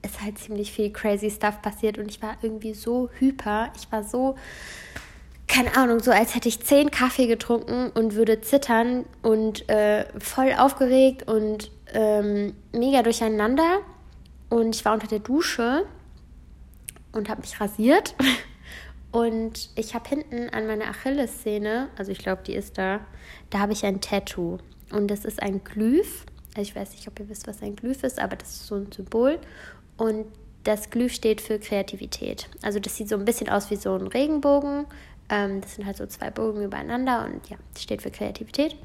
ist 0.03 0.21
halt 0.21 0.37
ziemlich 0.37 0.71
viel 0.71 0.91
crazy 0.91 1.29
Stuff 1.29 1.61
passiert 1.61 1.97
und 1.97 2.09
ich 2.09 2.21
war 2.21 2.37
irgendwie 2.41 2.73
so 2.73 3.09
hyper. 3.19 3.71
Ich 3.77 3.91
war 3.91 4.03
so, 4.03 4.35
keine 5.47 5.75
Ahnung, 5.75 5.99
so 5.99 6.11
als 6.11 6.35
hätte 6.35 6.47
ich 6.47 6.61
zehn 6.61 6.91
Kaffee 6.91 7.27
getrunken 7.27 7.89
und 7.89 8.15
würde 8.15 8.41
zittern 8.41 9.05
und 9.21 9.67
äh, 9.69 10.05
voll 10.19 10.53
aufgeregt 10.57 11.27
und 11.27 11.71
ähm, 11.93 12.55
mega 12.71 13.03
durcheinander. 13.03 13.79
Und 14.49 14.75
ich 14.75 14.85
war 14.85 14.93
unter 14.93 15.07
der 15.07 15.19
Dusche 15.19 15.85
und 17.11 17.29
habe 17.29 17.41
mich 17.41 17.59
rasiert. 17.59 18.15
Und 19.09 19.69
ich 19.75 19.95
habe 19.95 20.07
hinten 20.09 20.49
an 20.49 20.67
meiner 20.67 20.89
Achillessehne, 20.89 21.89
also 21.97 22.11
ich 22.11 22.19
glaube, 22.19 22.43
die 22.45 22.53
ist 22.53 22.77
da, 22.77 22.99
da 23.49 23.59
habe 23.59 23.71
ich 23.71 23.85
ein 23.85 24.01
Tattoo. 24.01 24.59
Und 24.91 25.07
das 25.07 25.25
ist 25.25 25.41
ein 25.41 25.63
Glyph. 25.63 26.25
Also 26.57 26.71
ich 26.71 26.75
weiß 26.75 26.91
nicht, 26.93 27.07
ob 27.07 27.19
ihr 27.19 27.29
wisst, 27.29 27.45
was 27.45 27.61
ein 27.61 27.75
Glyph 27.75 28.01
ist, 28.01 28.19
aber 28.19 28.35
das 28.35 28.49
ist 28.49 28.65
so 28.65 28.75
ein 28.75 28.91
Symbol. 28.91 29.37
Und 29.95 30.25
das 30.63 30.89
Glyph 30.89 31.13
steht 31.13 31.39
für 31.39 31.59
Kreativität. 31.59 32.49
Also 32.63 32.79
das 32.79 32.97
sieht 32.97 33.09
so 33.09 33.15
ein 33.15 33.25
bisschen 33.25 33.47
aus 33.47 33.69
wie 33.69 33.75
so 33.75 33.93
ein 33.93 34.07
Regenbogen. 34.07 34.87
Ähm, 35.29 35.61
das 35.61 35.75
sind 35.75 35.85
halt 35.85 35.97
so 35.97 36.07
zwei 36.07 36.31
Bogen 36.31 36.63
übereinander 36.63 37.25
und 37.25 37.47
ja, 37.47 37.57
steht 37.77 38.01
für 38.01 38.09
Kreativität. 38.09 38.75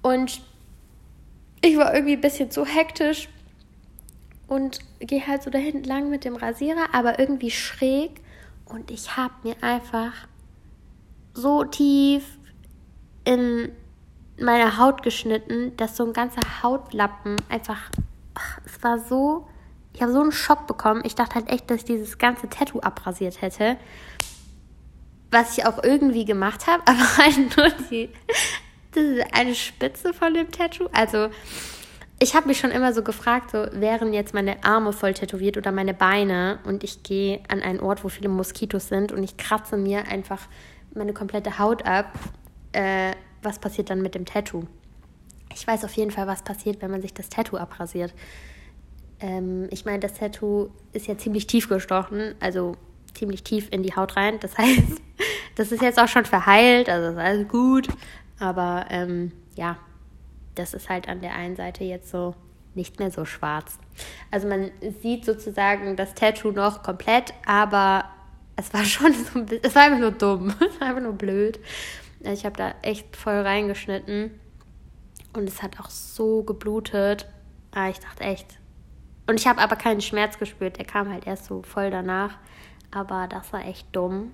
Und 0.00 0.40
ich 1.60 1.76
war 1.76 1.94
irgendwie 1.94 2.14
ein 2.14 2.20
bisschen 2.22 2.50
zu 2.50 2.64
hektisch 2.64 3.28
und 4.48 4.78
gehe 5.00 5.26
halt 5.26 5.42
so 5.42 5.50
da 5.50 5.58
hinten 5.58 5.84
lang 5.84 6.08
mit 6.08 6.24
dem 6.24 6.36
Rasierer, 6.36 6.94
aber 6.94 7.18
irgendwie 7.18 7.50
schräg. 7.50 8.22
Und 8.64 8.90
ich 8.90 9.18
habe 9.18 9.34
mir 9.42 9.56
einfach 9.60 10.12
so 11.34 11.62
tief 11.64 12.38
in 13.24 13.70
meine 14.42 14.78
Haut 14.78 15.02
geschnitten, 15.02 15.76
dass 15.76 15.96
so 15.96 16.04
ein 16.04 16.12
ganzer 16.12 16.62
Hautlappen 16.62 17.36
einfach, 17.48 17.90
ach, 18.34 18.58
es 18.64 18.82
war 18.82 18.98
so 18.98 19.46
ich 19.94 20.00
habe 20.00 20.12
so 20.12 20.20
einen 20.20 20.32
Schock 20.32 20.66
bekommen. 20.66 21.02
Ich 21.04 21.14
dachte 21.14 21.34
halt 21.34 21.50
echt, 21.50 21.70
dass 21.70 21.78
ich 21.78 21.84
dieses 21.84 22.18
ganze 22.18 22.48
Tattoo 22.48 22.80
abrasiert 22.80 23.42
hätte. 23.42 23.76
Was 25.30 25.56
ich 25.56 25.66
auch 25.66 25.82
irgendwie 25.82 26.24
gemacht 26.24 26.66
habe, 26.66 26.82
aber 26.86 27.16
halt 27.18 27.56
nur 27.56 27.70
die, 27.90 28.10
das 28.92 29.02
ist 29.02 29.34
eine 29.34 29.54
Spitze 29.54 30.12
von 30.14 30.34
dem 30.34 30.50
Tattoo. 30.50 30.88
Also, 30.92 31.28
ich 32.18 32.34
habe 32.34 32.48
mich 32.48 32.60
schon 32.60 32.70
immer 32.70 32.92
so 32.92 33.02
gefragt, 33.02 33.50
so 33.50 33.66
wären 33.72 34.12
jetzt 34.12 34.32
meine 34.32 34.62
Arme 34.64 34.92
voll 34.92 35.12
tätowiert 35.12 35.56
oder 35.56 35.72
meine 35.72 35.92
Beine 35.92 36.60
und 36.64 36.84
ich 36.84 37.02
gehe 37.02 37.40
an 37.48 37.62
einen 37.62 37.80
Ort, 37.80 38.04
wo 38.04 38.08
viele 38.08 38.28
Moskitos 38.28 38.88
sind 38.88 39.10
und 39.10 39.24
ich 39.24 39.36
kratze 39.36 39.76
mir 39.76 40.06
einfach 40.06 40.40
meine 40.94 41.12
komplette 41.12 41.58
Haut 41.58 41.84
ab. 41.84 42.12
Äh, 42.72 43.12
was 43.42 43.58
passiert 43.58 43.90
dann 43.90 44.02
mit 44.02 44.14
dem 44.14 44.24
Tattoo? 44.24 44.64
Ich 45.54 45.66
weiß 45.66 45.84
auf 45.84 45.92
jeden 45.94 46.10
Fall, 46.10 46.26
was 46.26 46.42
passiert, 46.42 46.80
wenn 46.80 46.90
man 46.90 47.02
sich 47.02 47.12
das 47.12 47.28
Tattoo 47.28 47.56
abrasiert. 47.56 48.14
Ähm, 49.20 49.68
ich 49.70 49.84
meine, 49.84 50.00
das 50.00 50.14
Tattoo 50.14 50.70
ist 50.92 51.06
ja 51.06 51.18
ziemlich 51.18 51.46
tief 51.46 51.68
gestochen, 51.68 52.34
also 52.40 52.76
ziemlich 53.14 53.44
tief 53.44 53.68
in 53.70 53.82
die 53.82 53.94
Haut 53.94 54.16
rein. 54.16 54.40
Das 54.40 54.56
heißt, 54.58 55.00
das 55.54 55.72
ist 55.72 55.82
jetzt 55.82 55.98
auch 55.98 56.08
schon 56.08 56.24
verheilt, 56.24 56.88
also 56.88 57.10
ist 57.10 57.18
alles 57.18 57.48
gut. 57.48 57.88
Aber 58.38 58.86
ähm, 58.90 59.32
ja, 59.54 59.76
das 60.54 60.74
ist 60.74 60.88
halt 60.88 61.08
an 61.08 61.20
der 61.20 61.34
einen 61.34 61.56
Seite 61.56 61.84
jetzt 61.84 62.10
so 62.10 62.34
nicht 62.74 62.98
mehr 62.98 63.10
so 63.10 63.24
schwarz. 63.24 63.78
Also 64.30 64.48
man 64.48 64.70
sieht 65.02 65.24
sozusagen 65.24 65.96
das 65.96 66.14
Tattoo 66.14 66.52
noch 66.52 66.82
komplett, 66.82 67.34
aber 67.46 68.04
es 68.56 68.72
war 68.72 68.84
schon 68.84 69.12
so 69.12 69.38
ein 69.38 69.46
bisschen, 69.46 69.62
es 69.64 69.74
war 69.74 69.82
einfach 69.82 69.98
nur 69.98 70.12
dumm, 70.12 70.48
es 70.60 70.80
war 70.80 70.88
einfach 70.88 71.02
nur 71.02 71.12
blöd. 71.12 71.60
Ich 72.24 72.44
habe 72.44 72.56
da 72.56 72.74
echt 72.82 73.16
voll 73.16 73.40
reingeschnitten 73.40 74.38
und 75.32 75.48
es 75.48 75.62
hat 75.62 75.80
auch 75.80 75.90
so 75.90 76.42
geblutet. 76.42 77.26
Ah, 77.72 77.88
ich 77.88 77.98
dachte 77.98 78.22
echt, 78.22 78.58
und 79.26 79.38
ich 79.38 79.46
habe 79.46 79.60
aber 79.60 79.76
keinen 79.76 80.00
Schmerz 80.00 80.38
gespürt, 80.38 80.78
der 80.78 80.84
kam 80.84 81.10
halt 81.10 81.26
erst 81.26 81.46
so 81.46 81.62
voll 81.62 81.90
danach. 81.90 82.38
Aber 82.90 83.26
das 83.28 83.52
war 83.52 83.64
echt 83.64 83.86
dumm. 83.94 84.32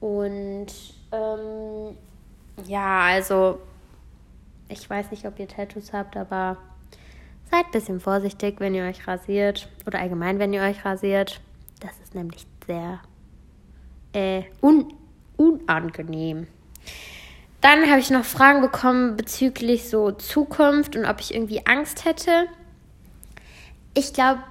Und 0.00 0.66
ähm, 1.12 1.96
ja, 2.66 3.00
also 3.00 3.60
ich 4.68 4.88
weiß 4.88 5.10
nicht, 5.12 5.24
ob 5.26 5.38
ihr 5.38 5.48
Tattoos 5.48 5.92
habt, 5.92 6.16
aber 6.16 6.56
seid 7.50 7.66
ein 7.66 7.70
bisschen 7.70 8.00
vorsichtig, 8.00 8.58
wenn 8.58 8.74
ihr 8.74 8.84
euch 8.84 9.06
rasiert. 9.06 9.68
Oder 9.86 10.00
allgemein, 10.00 10.38
wenn 10.38 10.52
ihr 10.52 10.62
euch 10.62 10.84
rasiert. 10.84 11.40
Das 11.80 11.98
ist 12.00 12.14
nämlich 12.14 12.46
sehr 12.66 13.00
äh, 14.12 14.42
un 14.60 14.92
unangenehm. 15.36 16.46
Dann 17.62 17.88
habe 17.88 18.00
ich 18.00 18.10
noch 18.10 18.24
Fragen 18.24 18.60
bekommen 18.60 19.16
bezüglich 19.16 19.88
so 19.88 20.10
Zukunft 20.10 20.94
und 20.96 21.06
ob 21.06 21.20
ich 21.20 21.32
irgendwie 21.32 21.64
Angst 21.66 22.04
hätte 22.04 22.48
ich 23.94 24.12
glaube, 24.12 24.42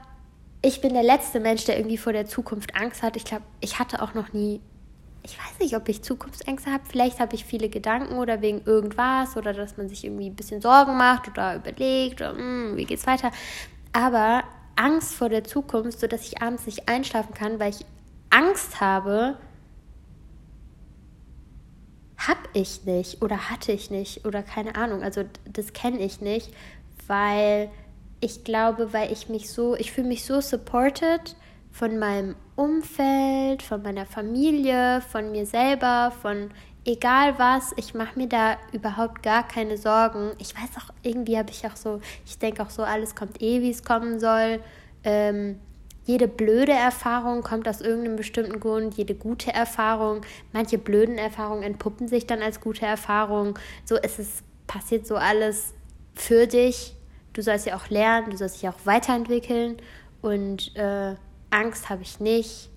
ich 0.62 0.82
bin 0.82 0.94
der 0.94 1.04
letzte 1.04 1.40
Mensch, 1.40 1.66
der 1.66 1.78
irgendwie 1.78 1.98
vor 1.98 2.14
der 2.14 2.28
Zukunft 2.28 2.76
Angst 2.76 3.02
hat. 3.02 3.16
Ich 3.16 3.26
glaube, 3.26 3.44
ich 3.60 3.80
hatte 3.80 4.02
auch 4.02 4.14
noch 4.14 4.34
nie, 4.34 4.62
ich 5.24 5.38
weiß 5.38 5.60
nicht, 5.60 5.76
ob 5.76 5.90
ich 5.90 6.04
Zukunftsängste 6.04 6.72
habe. 6.72 6.84
Vielleicht 6.88 7.20
habe 7.20 7.36
ich 7.36 7.46
viele 7.46 7.70
Gedanken 7.70 8.16
oder 8.16 8.42
wegen 8.42 8.62
irgendwas 8.66 9.36
oder 9.38 9.54
dass 9.54 9.78
man 9.78 9.90
sich 9.90 10.04
irgendwie 10.04 10.30
ein 10.30 10.36
bisschen 10.36 10.62
Sorgen 10.62 10.98
macht 10.98 11.28
oder 11.28 11.56
überlegt, 11.56 12.22
oder, 12.22 12.34
hm, 12.34 12.78
wie 12.78 12.86
geht's 12.86 13.08
weiter. 13.08 13.32
Aber 13.94 14.44
Angst 14.76 15.14
vor 15.14 15.30
der 15.30 15.44
Zukunft, 15.44 16.00
sodass 16.00 16.28
ich 16.28 16.42
abends 16.42 16.66
nicht 16.66 16.88
einschlafen 16.88 17.34
kann, 17.34 17.60
weil 17.60 17.72
ich 17.72 17.86
Angst 18.30 18.80
habe, 18.80 19.38
habe 22.28 22.42
ich 22.54 22.86
nicht 22.86 23.22
oder 23.22 23.50
hatte 23.50 23.72
ich 23.72 23.92
nicht 23.92 24.26
oder 24.26 24.44
keine 24.44 24.76
Ahnung. 24.76 25.04
Also 25.04 25.24
das 25.52 25.74
kenne 25.74 26.00
ich 26.00 26.22
nicht, 26.22 26.52
weil 27.08 27.70
ich 28.20 28.44
glaube, 28.44 28.94
weil 28.94 29.12
ich 29.12 29.30
mich 29.30 29.50
so, 29.50 29.76
ich 29.76 29.92
fühle 29.92 30.08
mich 30.08 30.26
so 30.26 30.42
supported 30.42 31.36
von 31.72 31.98
meinem 31.98 32.36
Umfeld, 32.56 33.64
von 33.64 33.82
meiner 33.82 34.06
Familie, 34.06 35.02
von 35.02 35.32
mir 35.32 35.46
selber, 35.46 36.14
von 36.22 36.52
egal 36.86 37.38
was, 37.38 37.74
ich 37.78 37.94
mache 37.94 38.18
mir 38.18 38.28
da 38.28 38.58
überhaupt 38.72 39.24
gar 39.24 39.48
keine 39.48 39.78
Sorgen. 39.78 40.32
Ich 40.40 40.56
weiß 40.56 40.70
auch, 40.78 40.94
irgendwie 41.04 41.38
habe 41.38 41.50
ich 41.52 41.66
auch 41.66 41.76
so, 41.76 42.02
ich 42.26 42.38
denke 42.38 42.62
auch 42.62 42.70
so, 42.70 42.84
alles 42.84 43.16
kommt 43.16 43.42
eh, 43.42 43.62
wie 43.62 43.72
es 43.72 43.84
kommen 43.84 44.20
soll. 44.20 44.60
Ähm, 45.04 45.60
jede 46.06 46.28
blöde 46.28 46.72
Erfahrung 46.72 47.42
kommt 47.42 47.68
aus 47.68 47.82
irgendeinem 47.82 48.16
bestimmten 48.16 48.60
Grund, 48.60 48.96
jede 48.96 49.16
gute 49.16 49.54
Erfahrung, 49.54 50.22
manche 50.52 50.78
blöden 50.78 51.18
Erfahrungen 51.18 51.64
entpuppen 51.64 52.08
sich 52.08 52.26
dann 52.26 52.42
als 52.42 52.60
gute 52.60 52.86
Erfahrung. 52.86 53.58
So 53.86 53.96
ist 53.98 54.20
es 54.20 54.44
passiert 54.68 55.06
so 55.06 55.16
alles 55.16 55.74
für 56.16 56.48
dich 56.48 56.96
du 57.34 57.42
sollst 57.42 57.66
ja 57.66 57.76
auch 57.76 57.90
lernen, 57.90 58.30
du 58.30 58.38
sollst 58.38 58.62
dich 58.62 58.70
auch 58.70 58.86
weiterentwickeln 58.86 59.78
und 60.22 60.76
äh, 60.76 61.16
Angst 61.50 61.90
habe 61.90 62.02
ich 62.04 62.20
nicht. 62.20 62.70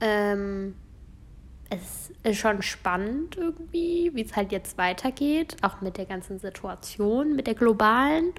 Ähm, 0.00 0.74
es 1.70 2.12
ist 2.22 2.38
schon 2.38 2.62
spannend 2.62 3.36
irgendwie, 3.36 4.10
wie 4.14 4.22
es 4.22 4.34
halt 4.36 4.52
jetzt 4.52 4.78
weitergeht, 4.78 5.56
auch 5.62 5.80
mit 5.80 5.98
der 5.98 6.06
ganzen 6.06 6.38
Situation, 6.38 7.36
mit 7.36 7.46
der 7.46 7.54
globalen. 7.54 8.32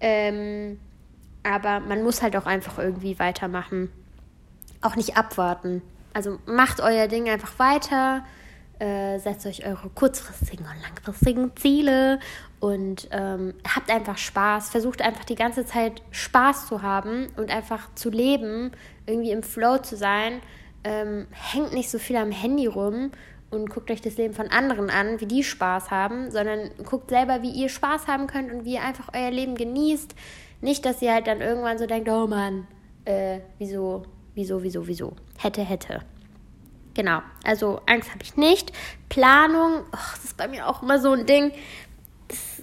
Ähm, 0.00 0.80
aber 1.44 1.80
man 1.80 2.02
muss 2.02 2.22
halt 2.22 2.36
auch 2.36 2.46
einfach 2.46 2.78
irgendwie 2.78 3.18
weitermachen. 3.18 3.90
Auch 4.80 4.96
nicht 4.96 5.16
abwarten. 5.16 5.82
Also 6.12 6.38
macht 6.46 6.80
euer 6.80 7.08
Ding 7.08 7.28
einfach 7.28 7.58
weiter. 7.58 8.24
äh, 8.80 9.18
setzt 9.18 9.46
euch 9.46 9.64
eure 9.64 9.88
kurzfristigen 9.90 10.66
und 10.66 10.82
langfristigen 10.82 11.56
Ziele 11.56 12.18
und 12.58 13.08
ähm, 13.12 13.54
habt 13.72 13.90
einfach 13.90 14.18
Spaß. 14.18 14.70
Versucht 14.70 15.00
einfach 15.00 15.24
die 15.24 15.36
ganze 15.36 15.64
Zeit 15.64 16.02
Spaß 16.10 16.66
zu 16.66 16.82
haben 16.82 17.28
und 17.36 17.50
einfach 17.50 17.94
zu 17.94 18.10
leben, 18.10 18.72
irgendwie 19.06 19.30
im 19.30 19.42
Flow 19.42 19.78
zu 19.78 19.96
sein. 19.96 20.40
Ähm, 20.82 21.26
hängt 21.30 21.72
nicht 21.72 21.90
so 21.90 21.98
viel 21.98 22.16
am 22.16 22.32
Handy 22.32 22.66
rum 22.66 23.12
und 23.50 23.70
guckt 23.70 23.90
euch 23.90 24.02
das 24.02 24.16
Leben 24.16 24.34
von 24.34 24.48
anderen 24.48 24.90
an, 24.90 25.20
wie 25.20 25.26
die 25.26 25.44
Spaß 25.44 25.90
haben, 25.90 26.30
sondern 26.30 26.70
guckt 26.84 27.10
selber, 27.10 27.42
wie 27.42 27.50
ihr 27.50 27.68
Spaß 27.68 28.08
haben 28.08 28.26
könnt 28.26 28.52
und 28.52 28.64
wie 28.64 28.74
ihr 28.74 28.82
einfach 28.82 29.10
euer 29.14 29.30
Leben 29.30 29.54
genießt. 29.54 30.14
Nicht, 30.64 30.86
dass 30.86 31.02
ihr 31.02 31.12
halt 31.12 31.26
dann 31.26 31.42
irgendwann 31.42 31.76
so 31.76 31.86
denkt, 31.86 32.08
oh 32.08 32.26
Mann, 32.26 32.66
äh, 33.04 33.40
wieso, 33.58 34.04
wieso, 34.34 34.62
wieso, 34.62 34.86
wieso. 34.86 35.12
Hätte, 35.36 35.60
hätte. 35.60 36.00
Genau, 36.94 37.20
also 37.44 37.82
Angst 37.84 38.10
habe 38.12 38.22
ich 38.22 38.38
nicht. 38.38 38.72
Planung, 39.10 39.82
oh, 39.92 40.12
das 40.14 40.24
ist 40.24 40.38
bei 40.38 40.48
mir 40.48 40.66
auch 40.66 40.82
immer 40.82 40.98
so 40.98 41.12
ein 41.12 41.26
Ding. 41.26 41.52
Das 42.28 42.62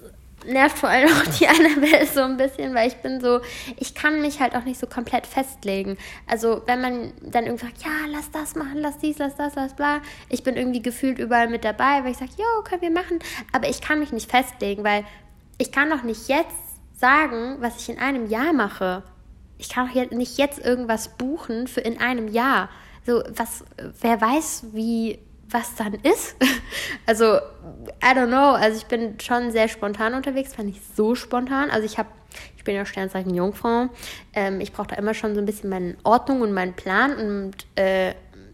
nervt 0.52 0.80
vor 0.80 0.90
allem 0.90 1.10
auch 1.10 1.28
die 1.38 1.48
Annabelle 1.48 2.08
so 2.08 2.22
ein 2.22 2.38
bisschen, 2.38 2.74
weil 2.74 2.88
ich 2.88 2.96
bin 2.96 3.22
so, 3.22 3.40
ich 3.78 3.94
kann 3.94 4.20
mich 4.20 4.40
halt 4.40 4.56
auch 4.56 4.64
nicht 4.64 4.80
so 4.80 4.88
komplett 4.88 5.28
festlegen. 5.28 5.96
Also 6.26 6.64
wenn 6.66 6.82
man 6.82 7.14
dann 7.22 7.46
irgendwie 7.46 7.68
sagt, 7.68 7.84
ja, 7.84 8.08
lass 8.08 8.32
das 8.32 8.56
machen, 8.56 8.78
lass 8.78 8.98
dies, 8.98 9.20
lass 9.20 9.36
das, 9.36 9.54
lass 9.54 9.76
bla. 9.76 10.02
Ich 10.28 10.42
bin 10.42 10.58
irgendwie 10.58 10.82
gefühlt 10.82 11.20
überall 11.20 11.50
mit 11.50 11.64
dabei, 11.64 12.04
weil 12.04 12.14
ich 12.14 12.18
sage, 12.18 12.32
jo, 12.36 12.64
können 12.64 12.82
wir 12.82 12.90
machen. 12.90 13.20
Aber 13.52 13.70
ich 13.70 13.80
kann 13.80 14.00
mich 14.00 14.12
nicht 14.12 14.32
festlegen, 14.32 14.84
weil 14.84 15.06
ich 15.60 15.72
kann 15.72 15.92
doch 15.92 16.02
nicht 16.02 16.28
jetzt 16.28 16.71
sagen, 17.02 17.58
was 17.60 17.82
ich 17.82 17.90
in 17.90 18.00
einem 18.00 18.30
Jahr 18.30 18.54
mache. 18.54 19.04
Ich 19.58 19.70
kann 19.70 19.90
doch 19.94 20.12
nicht 20.12 20.38
jetzt 20.38 20.64
irgendwas 20.64 21.10
buchen 21.10 21.68
für 21.68 21.82
in 21.82 22.00
einem 22.00 22.30
Jahr. 22.30 22.70
So, 23.06 23.22
was, 23.36 23.66
wer 24.00 24.22
weiß, 24.22 24.68
wie, 24.72 25.20
was 25.50 25.76
dann 25.76 25.96
ist. 25.96 26.36
Also, 27.06 27.36
I 27.36 28.14
don't 28.16 28.28
know. 28.28 28.54
Also, 28.54 28.78
ich 28.78 28.86
bin 28.86 29.20
schon 29.20 29.52
sehr 29.52 29.68
spontan 29.68 30.14
unterwegs, 30.14 30.54
fand 30.56 30.70
ich 30.70 30.82
so 30.96 31.16
spontan. 31.16 31.70
Also, 31.72 31.86
ich 31.86 31.98
habe, 31.98 32.10
ich 32.56 32.64
bin 32.64 32.76
ja 32.76 32.86
Sternzeichen 32.86 33.34
Jungfrau. 33.34 33.90
Ähm, 34.34 34.62
ich 34.62 34.72
brauche 34.72 34.88
da 34.88 34.96
immer 34.96 35.14
schon 35.14 35.34
so 35.34 35.42
ein 35.42 35.46
bisschen 35.46 35.70
meine 35.70 35.98
Ordnung 36.04 36.42
und 36.42 36.54
meinen 36.54 36.74
Plan 36.74 37.16
und 37.16 37.66
äh, 37.76 38.14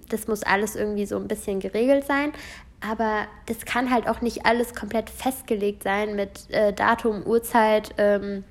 das 0.09 0.27
muss 0.27 0.43
alles 0.43 0.75
irgendwie 0.75 1.05
so 1.05 1.17
ein 1.17 1.27
bisschen 1.27 1.59
geregelt 1.59 2.05
sein. 2.05 2.31
Aber 2.79 3.25
das 3.47 3.65
kann 3.65 3.91
halt 3.91 4.07
auch 4.07 4.21
nicht 4.21 4.45
alles 4.45 4.75
komplett 4.75 5.09
festgelegt 5.09 5.83
sein 5.83 6.15
mit 6.15 6.49
äh, 6.51 6.73
Datum, 6.73 7.25
Uhrzeit. 7.25 7.93
Ähm, 7.97 8.43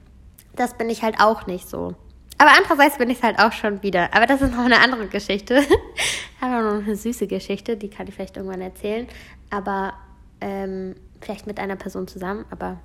das 0.56 0.74
bin 0.74 0.90
ich 0.90 1.02
halt 1.02 1.20
auch 1.20 1.46
nicht 1.46 1.68
so. 1.68 1.94
Aber 2.38 2.50
andererseits 2.56 2.98
bin 2.98 3.08
ich 3.08 3.18
es 3.18 3.22
halt 3.22 3.38
auch 3.38 3.52
schon 3.52 3.82
wieder. 3.82 4.12
Aber 4.14 4.26
das 4.26 4.42
ist 4.42 4.52
noch 4.52 4.64
eine 4.64 4.80
andere 4.80 5.06
Geschichte. 5.06 5.58
ich 5.58 6.40
habe 6.40 6.62
noch 6.62 6.84
eine 6.84 6.96
süße 6.96 7.26
Geschichte, 7.26 7.76
die 7.76 7.88
kann 7.88 8.08
ich 8.08 8.14
vielleicht 8.14 8.36
irgendwann 8.36 8.60
erzählen. 8.60 9.06
Aber 9.50 9.94
ähm, 10.40 10.96
vielleicht 11.20 11.46
mit 11.46 11.58
einer 11.58 11.76
Person 11.76 12.08
zusammen. 12.08 12.44
Aber 12.50 12.78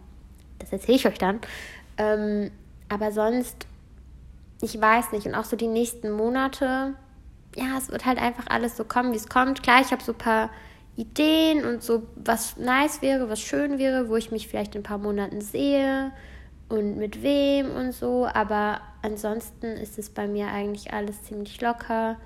das 0.60 0.72
erzähle 0.72 0.98
ich 0.98 1.08
euch 1.08 1.18
dann. 1.18 1.42
Ähm, 1.98 2.52
aber 2.88 3.12
sonst, 3.12 3.66
ich 4.62 4.80
weiß 4.80 5.12
nicht. 5.12 5.26
Und 5.26 5.36
auch 5.36 5.46
so 5.46 5.56
die 5.56 5.68
nächsten 5.68 6.12
Monate, 6.12 6.94
ja, 7.56 7.78
es 7.78 7.90
wird 7.90 8.06
halt 8.06 8.20
einfach 8.20 8.46
alles 8.48 8.78
so 8.78 8.86
kommen, 8.86 9.12
wie 9.12 9.18
es 9.18 9.28
kommt. 9.28 9.64
Klar, 9.64 9.82
ich 9.82 9.92
habe 9.92 10.04
so 10.04 10.14
ein 10.14 10.18
paar 10.18 10.50
Ideen 10.96 11.66
und 11.66 11.84
so, 11.84 12.04
was 12.16 12.58
nice 12.58 13.02
wäre, 13.02 13.30
was 13.30 13.40
schön 13.40 13.80
wäre, 13.80 14.10
wo 14.10 14.16
ich 14.16 14.32
mich 14.32 14.48
vielleicht 14.48 14.76
in 14.76 14.82
ein 14.82 14.84
paar 14.84 14.98
Monaten 14.98 15.42
sehe 15.42 16.12
und 16.70 16.98
mit 16.98 17.24
wem 17.24 17.72
und 17.72 17.94
so. 17.94 18.28
Aber 18.28 18.82
ansonsten 19.02 19.68
ist 19.68 19.98
es 19.98 20.10
bei 20.10 20.28
mir 20.28 20.48
eigentlich 20.48 20.94
alles 20.94 21.24
ziemlich 21.24 21.60
locker 21.62 22.18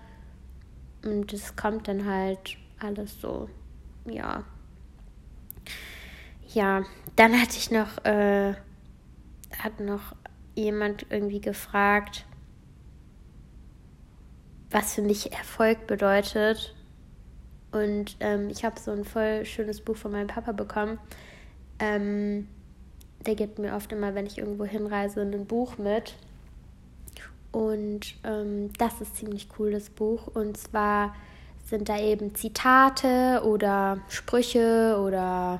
und 1.04 1.32
es 1.34 1.56
kommt 1.56 1.88
dann 1.88 2.06
halt 2.06 2.58
alles 2.80 3.22
so, 3.22 3.50
ja. 4.06 4.44
Ja, 6.54 6.84
dann 7.16 7.40
hatte 7.40 7.58
ich 7.58 7.72
noch, 7.72 8.04
äh, 8.06 8.54
hat 9.60 9.80
noch 9.80 10.16
jemand 10.56 11.06
irgendwie 11.10 11.42
gefragt, 11.42 12.26
was 14.72 14.96
für 14.96 15.02
mich 15.02 15.32
Erfolg 15.32 15.88
bedeutet. 15.88 16.75
Und 17.76 18.16
ähm, 18.22 18.50
ich 18.50 18.64
habe 18.64 18.80
so 18.80 18.92
ein 18.92 19.04
voll 19.04 19.44
schönes 19.44 19.82
Buch 19.82 19.98
von 19.98 20.14
meinem 20.14 20.28
Papa 20.28 20.54
bekommen. 20.54 20.98
Ähm, 21.80 22.48
der 23.26 23.36
gibt 23.36 23.60
mir 23.60 23.76
oft 23.76 23.92
immer, 23.92 24.16
wenn 24.16 24.26
ich 24.26 24.38
irgendwo 24.38 24.64
hinreise, 24.64 25.22
ein 25.22 25.46
Buch 25.46 25.78
mit. 25.78 26.16
Und 27.52 28.16
ähm, 28.24 28.72
das 28.78 29.02
ist 29.02 29.18
ziemlich 29.18 29.50
cool, 29.60 29.72
das 29.72 29.90
Buch. 29.90 30.28
Und 30.28 30.56
zwar 30.56 31.16
sind 31.66 31.90
da 31.90 32.00
eben 32.00 32.34
Zitate 32.34 33.42
oder 33.44 34.00
Sprüche 34.08 34.98
oder 35.06 35.60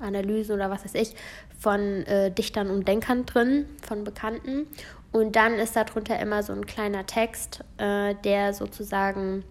Analysen 0.00 0.54
oder 0.54 0.68
was 0.68 0.84
weiß 0.84 0.96
ich 0.96 1.14
von 1.58 1.80
äh, 1.80 2.30
Dichtern 2.30 2.68
und 2.68 2.86
Denkern 2.86 3.24
drin, 3.24 3.64
von 3.86 4.04
Bekannten. 4.04 4.66
Und 5.12 5.34
dann 5.34 5.54
ist 5.54 5.76
darunter 5.76 6.20
immer 6.20 6.42
so 6.42 6.52
ein 6.52 6.66
kleiner 6.66 7.06
Text, 7.06 7.64
äh, 7.78 8.14
der 8.22 8.52
sozusagen 8.52 9.44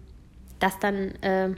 das 0.60 0.78
dann 0.78 1.14
äh, 1.22 1.54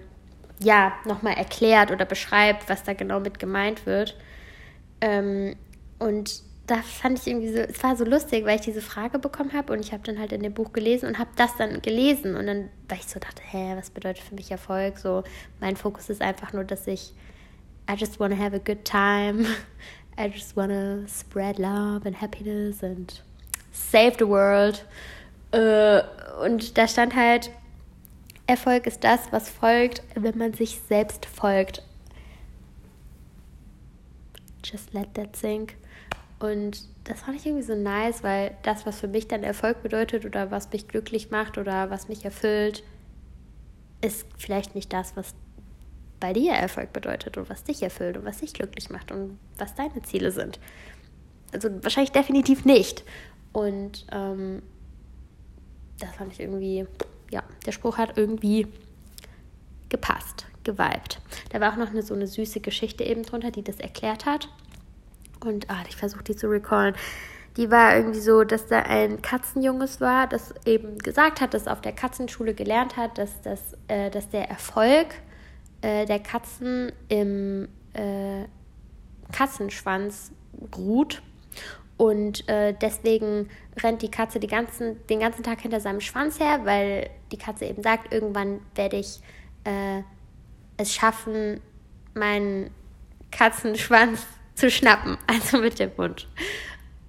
ja 0.62 0.92
nochmal 1.04 1.34
erklärt 1.34 1.90
oder 1.90 2.04
beschreibt, 2.04 2.68
was 2.68 2.82
da 2.82 2.92
genau 2.92 3.20
mit 3.20 3.38
gemeint 3.38 3.86
wird. 3.86 4.16
Ähm, 5.00 5.56
und 5.98 6.42
da 6.66 6.76
fand 6.82 7.18
ich 7.18 7.26
irgendwie 7.26 7.52
so, 7.52 7.58
es 7.58 7.82
war 7.82 7.96
so 7.96 8.04
lustig, 8.04 8.44
weil 8.44 8.56
ich 8.56 8.60
diese 8.60 8.80
Frage 8.80 9.18
bekommen 9.18 9.52
habe 9.54 9.72
und 9.72 9.80
ich 9.80 9.92
habe 9.92 10.04
dann 10.04 10.20
halt 10.20 10.32
in 10.32 10.42
dem 10.42 10.54
Buch 10.54 10.72
gelesen 10.72 11.08
und 11.08 11.18
habe 11.18 11.30
das 11.34 11.56
dann 11.56 11.82
gelesen 11.82 12.36
und 12.36 12.46
dann 12.46 12.68
war 12.88 12.96
ich 12.96 13.06
so 13.06 13.18
dachte, 13.18 13.42
hä, 13.44 13.74
was 13.76 13.90
bedeutet 13.90 14.22
für 14.22 14.36
mich 14.36 14.50
Erfolg? 14.52 14.98
So, 14.98 15.24
mein 15.58 15.76
Fokus 15.76 16.10
ist 16.10 16.22
einfach 16.22 16.52
nur, 16.52 16.64
dass 16.64 16.86
ich 16.86 17.12
I 17.90 17.94
just 17.94 18.20
wanna 18.20 18.36
have 18.36 18.54
a 18.54 18.60
good 18.60 18.84
time. 18.84 19.46
I 20.18 20.28
just 20.28 20.56
wanna 20.56 21.08
spread 21.08 21.58
love 21.58 22.06
and 22.06 22.20
happiness 22.20 22.84
and 22.84 23.20
save 23.72 24.14
the 24.18 24.28
world. 24.28 24.84
Äh, 25.50 26.02
und 26.44 26.78
da 26.78 26.86
stand 26.86 27.16
halt, 27.16 27.50
Erfolg 28.50 28.86
ist 28.86 29.04
das, 29.04 29.32
was 29.32 29.48
folgt, 29.48 30.02
wenn 30.14 30.36
man 30.36 30.52
sich 30.52 30.80
selbst 30.88 31.24
folgt. 31.26 31.82
Just 34.64 34.92
let 34.92 35.14
that 35.14 35.36
sink. 35.36 35.76
Und 36.38 36.88
das 37.04 37.20
fand 37.20 37.36
ich 37.36 37.46
irgendwie 37.46 37.64
so 37.64 37.74
nice, 37.74 38.22
weil 38.22 38.56
das, 38.62 38.86
was 38.86 39.00
für 39.00 39.08
mich 39.08 39.28
dann 39.28 39.42
Erfolg 39.42 39.82
bedeutet 39.82 40.24
oder 40.24 40.50
was 40.50 40.72
mich 40.72 40.88
glücklich 40.88 41.30
macht 41.30 41.58
oder 41.58 41.90
was 41.90 42.08
mich 42.08 42.24
erfüllt, 42.24 42.82
ist 44.00 44.26
vielleicht 44.38 44.74
nicht 44.74 44.92
das, 44.92 45.16
was 45.16 45.34
bei 46.18 46.32
dir 46.32 46.52
Erfolg 46.52 46.92
bedeutet 46.92 47.36
und 47.36 47.48
was 47.48 47.64
dich 47.64 47.82
erfüllt 47.82 48.16
und 48.16 48.24
was 48.24 48.38
dich 48.38 48.52
glücklich 48.52 48.90
macht 48.90 49.10
und 49.10 49.38
was 49.58 49.74
deine 49.74 50.02
Ziele 50.02 50.32
sind. 50.32 50.60
Also 51.52 51.68
wahrscheinlich 51.82 52.12
definitiv 52.12 52.64
nicht. 52.64 53.04
Und 53.52 54.06
ähm, 54.12 54.62
das 55.98 56.14
fand 56.14 56.32
ich 56.32 56.40
irgendwie, 56.40 56.86
ja, 57.30 57.42
der 57.66 57.72
Spruch 57.72 57.98
hat 57.98 58.16
irgendwie 58.16 58.66
gepasst, 59.88 60.46
geweibt. 60.64 61.20
Da 61.50 61.60
war 61.60 61.72
auch 61.72 61.76
noch 61.76 61.90
eine, 61.90 62.02
so 62.02 62.14
eine 62.14 62.26
süße 62.26 62.60
Geschichte 62.60 63.04
eben 63.04 63.22
drunter, 63.22 63.50
die 63.50 63.62
das 63.62 63.80
erklärt 63.80 64.26
hat. 64.26 64.48
Und 65.44 65.70
ah, 65.70 65.82
ich 65.88 65.96
versuche 65.96 66.24
die 66.24 66.36
zu 66.36 66.48
recallen. 66.48 66.94
Die 67.56 67.70
war 67.70 67.96
irgendwie 67.96 68.20
so, 68.20 68.44
dass 68.44 68.66
da 68.66 68.80
ein 68.82 69.22
Katzenjunges 69.22 70.00
war, 70.00 70.26
das 70.28 70.54
eben 70.66 70.98
gesagt 70.98 71.40
hat, 71.40 71.54
dass 71.54 71.66
auf 71.66 71.80
der 71.80 71.92
Katzenschule 71.92 72.54
gelernt 72.54 72.96
hat, 72.96 73.18
dass, 73.18 73.40
das, 73.42 73.76
äh, 73.88 74.10
dass 74.10 74.28
der 74.28 74.48
Erfolg 74.48 75.08
äh, 75.82 76.06
der 76.06 76.20
Katzen 76.20 76.92
im 77.08 77.68
äh, 77.94 78.44
Katzenschwanz 79.32 80.30
ruht. 80.76 81.22
Und 82.00 82.48
äh, 82.48 82.72
deswegen 82.80 83.50
rennt 83.82 84.00
die 84.00 84.10
Katze 84.10 84.40
ganzen, 84.40 85.06
den 85.08 85.20
ganzen 85.20 85.42
Tag 85.42 85.60
hinter 85.60 85.80
seinem 85.80 86.00
Schwanz 86.00 86.40
her, 86.40 86.60
weil 86.64 87.10
die 87.30 87.36
Katze 87.36 87.66
eben 87.66 87.82
sagt, 87.82 88.10
irgendwann 88.10 88.62
werde 88.74 88.96
ich 88.96 89.20
äh, 89.64 90.00
es 90.78 90.94
schaffen, 90.94 91.60
meinen 92.14 92.70
Katzenschwanz 93.30 94.24
zu 94.54 94.70
schnappen, 94.70 95.18
also 95.26 95.58
mit 95.58 95.78
dem 95.78 95.90
Mund. 95.98 96.26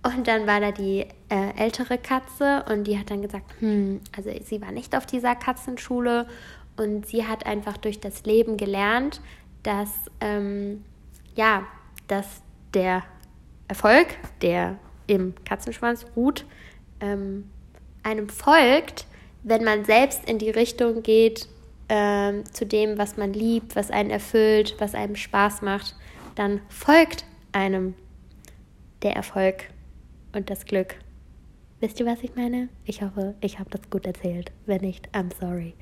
Und 0.03 0.27
dann 0.27 0.45
war 0.45 0.59
da 0.59 0.73
die 0.73 1.05
äh, 1.29 1.55
ältere 1.55 1.97
Katze 1.97 2.65
und 2.67 2.83
die 2.83 2.99
hat 2.99 3.11
dann 3.11 3.21
gesagt, 3.21 3.49
hm, 3.61 4.01
also 4.17 4.29
sie 4.43 4.61
war 4.61 4.73
nicht 4.73 4.93
auf 4.93 5.05
dieser 5.05 5.35
Katzenschule 5.35 6.27
und 6.75 7.05
sie 7.05 7.25
hat 7.25 7.45
einfach 7.45 7.77
durch 7.77 8.01
das 8.01 8.25
Leben 8.25 8.57
gelernt, 8.57 9.21
dass 9.63 9.89
ähm, 10.19 10.83
ja, 11.33 11.65
dass 12.09 12.41
der 12.73 13.03
Erfolg, 13.69 14.07
der 14.41 14.77
im 15.11 15.33
Katzenschwanz 15.45 16.05
ruht, 16.15 16.45
ähm, 17.01 17.49
einem 18.03 18.29
folgt, 18.29 19.05
wenn 19.43 19.63
man 19.63 19.85
selbst 19.85 20.27
in 20.29 20.37
die 20.37 20.49
Richtung 20.49 21.03
geht 21.03 21.47
ähm, 21.89 22.43
zu 22.51 22.65
dem, 22.65 22.97
was 22.97 23.17
man 23.17 23.33
liebt, 23.33 23.75
was 23.75 23.91
einen 23.91 24.09
erfüllt, 24.09 24.75
was 24.79 24.95
einem 24.95 25.15
Spaß 25.15 25.61
macht, 25.61 25.95
dann 26.35 26.61
folgt 26.69 27.25
einem 27.51 27.95
der 29.01 29.15
Erfolg 29.15 29.65
und 30.33 30.49
das 30.49 30.65
Glück. 30.65 30.95
Wisst 31.81 31.99
ihr, 31.99 32.05
was 32.05 32.21
ich 32.21 32.35
meine? 32.35 32.69
Ich 32.85 33.01
hoffe, 33.01 33.35
ich 33.41 33.59
habe 33.59 33.69
das 33.71 33.81
gut 33.89 34.05
erzählt. 34.05 34.51
Wenn 34.67 34.81
nicht, 34.81 35.09
I'm 35.13 35.31
sorry. 35.39 35.73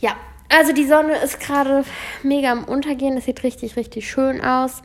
Ja, 0.00 0.16
also 0.50 0.72
die 0.72 0.86
Sonne 0.86 1.16
ist 1.16 1.40
gerade 1.40 1.84
mega 2.22 2.50
am 2.50 2.64
Untergehen. 2.64 3.16
Es 3.16 3.24
sieht 3.24 3.44
richtig, 3.44 3.76
richtig 3.76 4.10
schön 4.10 4.40
aus. 4.40 4.82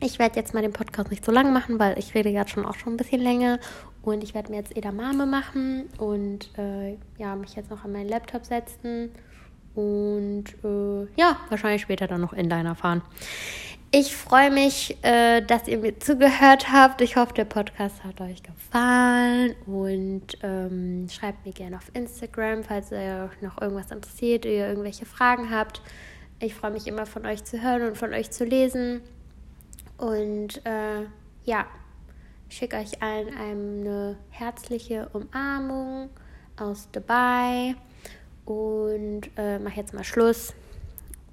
Ich 0.00 0.18
werde 0.18 0.36
jetzt 0.36 0.54
mal 0.54 0.62
den 0.62 0.72
Podcast 0.72 1.10
nicht 1.10 1.24
so 1.24 1.32
lang 1.32 1.52
machen, 1.52 1.78
weil 1.78 1.98
ich 1.98 2.14
rede 2.14 2.32
gerade 2.32 2.48
schon 2.48 2.64
auch 2.64 2.76
schon 2.76 2.94
ein 2.94 2.96
bisschen 2.96 3.20
länger. 3.20 3.58
Und 4.02 4.22
ich 4.22 4.32
werde 4.32 4.50
mir 4.50 4.58
jetzt 4.58 4.76
Edamame 4.76 5.26
machen 5.26 5.88
und 5.98 6.50
äh, 6.56 6.96
ja, 7.18 7.34
mich 7.34 7.56
jetzt 7.56 7.70
noch 7.70 7.84
an 7.84 7.92
meinen 7.92 8.08
Laptop 8.08 8.46
setzen 8.46 9.10
und 9.74 10.44
äh, 10.64 11.06
ja, 11.16 11.36
wahrscheinlich 11.48 11.82
später 11.82 12.06
dann 12.06 12.20
noch 12.20 12.32
in 12.32 12.48
deiner 12.48 12.74
fahren. 12.74 13.02
Ich 13.90 14.14
freue 14.14 14.50
mich, 14.50 14.96
äh, 15.02 15.40
dass 15.40 15.66
ihr 15.66 15.78
mir 15.78 15.98
zugehört 15.98 16.70
habt. 16.70 17.00
Ich 17.00 17.16
hoffe, 17.16 17.32
der 17.32 17.46
Podcast 17.46 18.04
hat 18.04 18.20
euch 18.20 18.42
gefallen 18.42 19.54
und 19.66 20.26
ähm, 20.42 21.08
schreibt 21.10 21.46
mir 21.46 21.52
gerne 21.52 21.76
auf 21.76 21.90
Instagram, 21.94 22.64
falls 22.64 22.92
ihr 22.92 23.30
noch 23.40 23.60
irgendwas 23.60 23.90
interessiert, 23.90 24.44
ihr 24.44 24.68
irgendwelche 24.68 25.06
Fragen 25.06 25.50
habt. 25.50 25.80
Ich 26.38 26.54
freue 26.54 26.70
mich 26.70 26.86
immer 26.86 27.06
von 27.06 27.24
euch 27.24 27.44
zu 27.44 27.62
hören 27.62 27.82
und 27.88 27.96
von 27.96 28.12
euch 28.12 28.30
zu 28.30 28.44
lesen. 28.44 29.00
Und 29.98 30.64
äh, 30.64 31.02
ja, 31.44 31.66
schicke 32.48 32.76
euch 32.76 33.02
allen 33.02 33.36
eine 33.36 34.16
herzliche 34.30 35.10
Umarmung 35.12 36.10
aus 36.56 36.88
Dubai 36.90 37.74
und 38.44 39.22
äh, 39.36 39.58
mache 39.58 39.76
jetzt 39.76 39.92
mal 39.92 40.04
Schluss. 40.04 40.54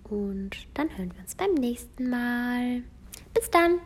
Und 0.09 0.51
dann 0.73 0.89
hören 0.97 1.13
wir 1.13 1.21
uns 1.21 1.35
beim 1.35 1.53
nächsten 1.53 2.09
Mal. 2.09 2.83
Bis 3.33 3.49
dann! 3.49 3.79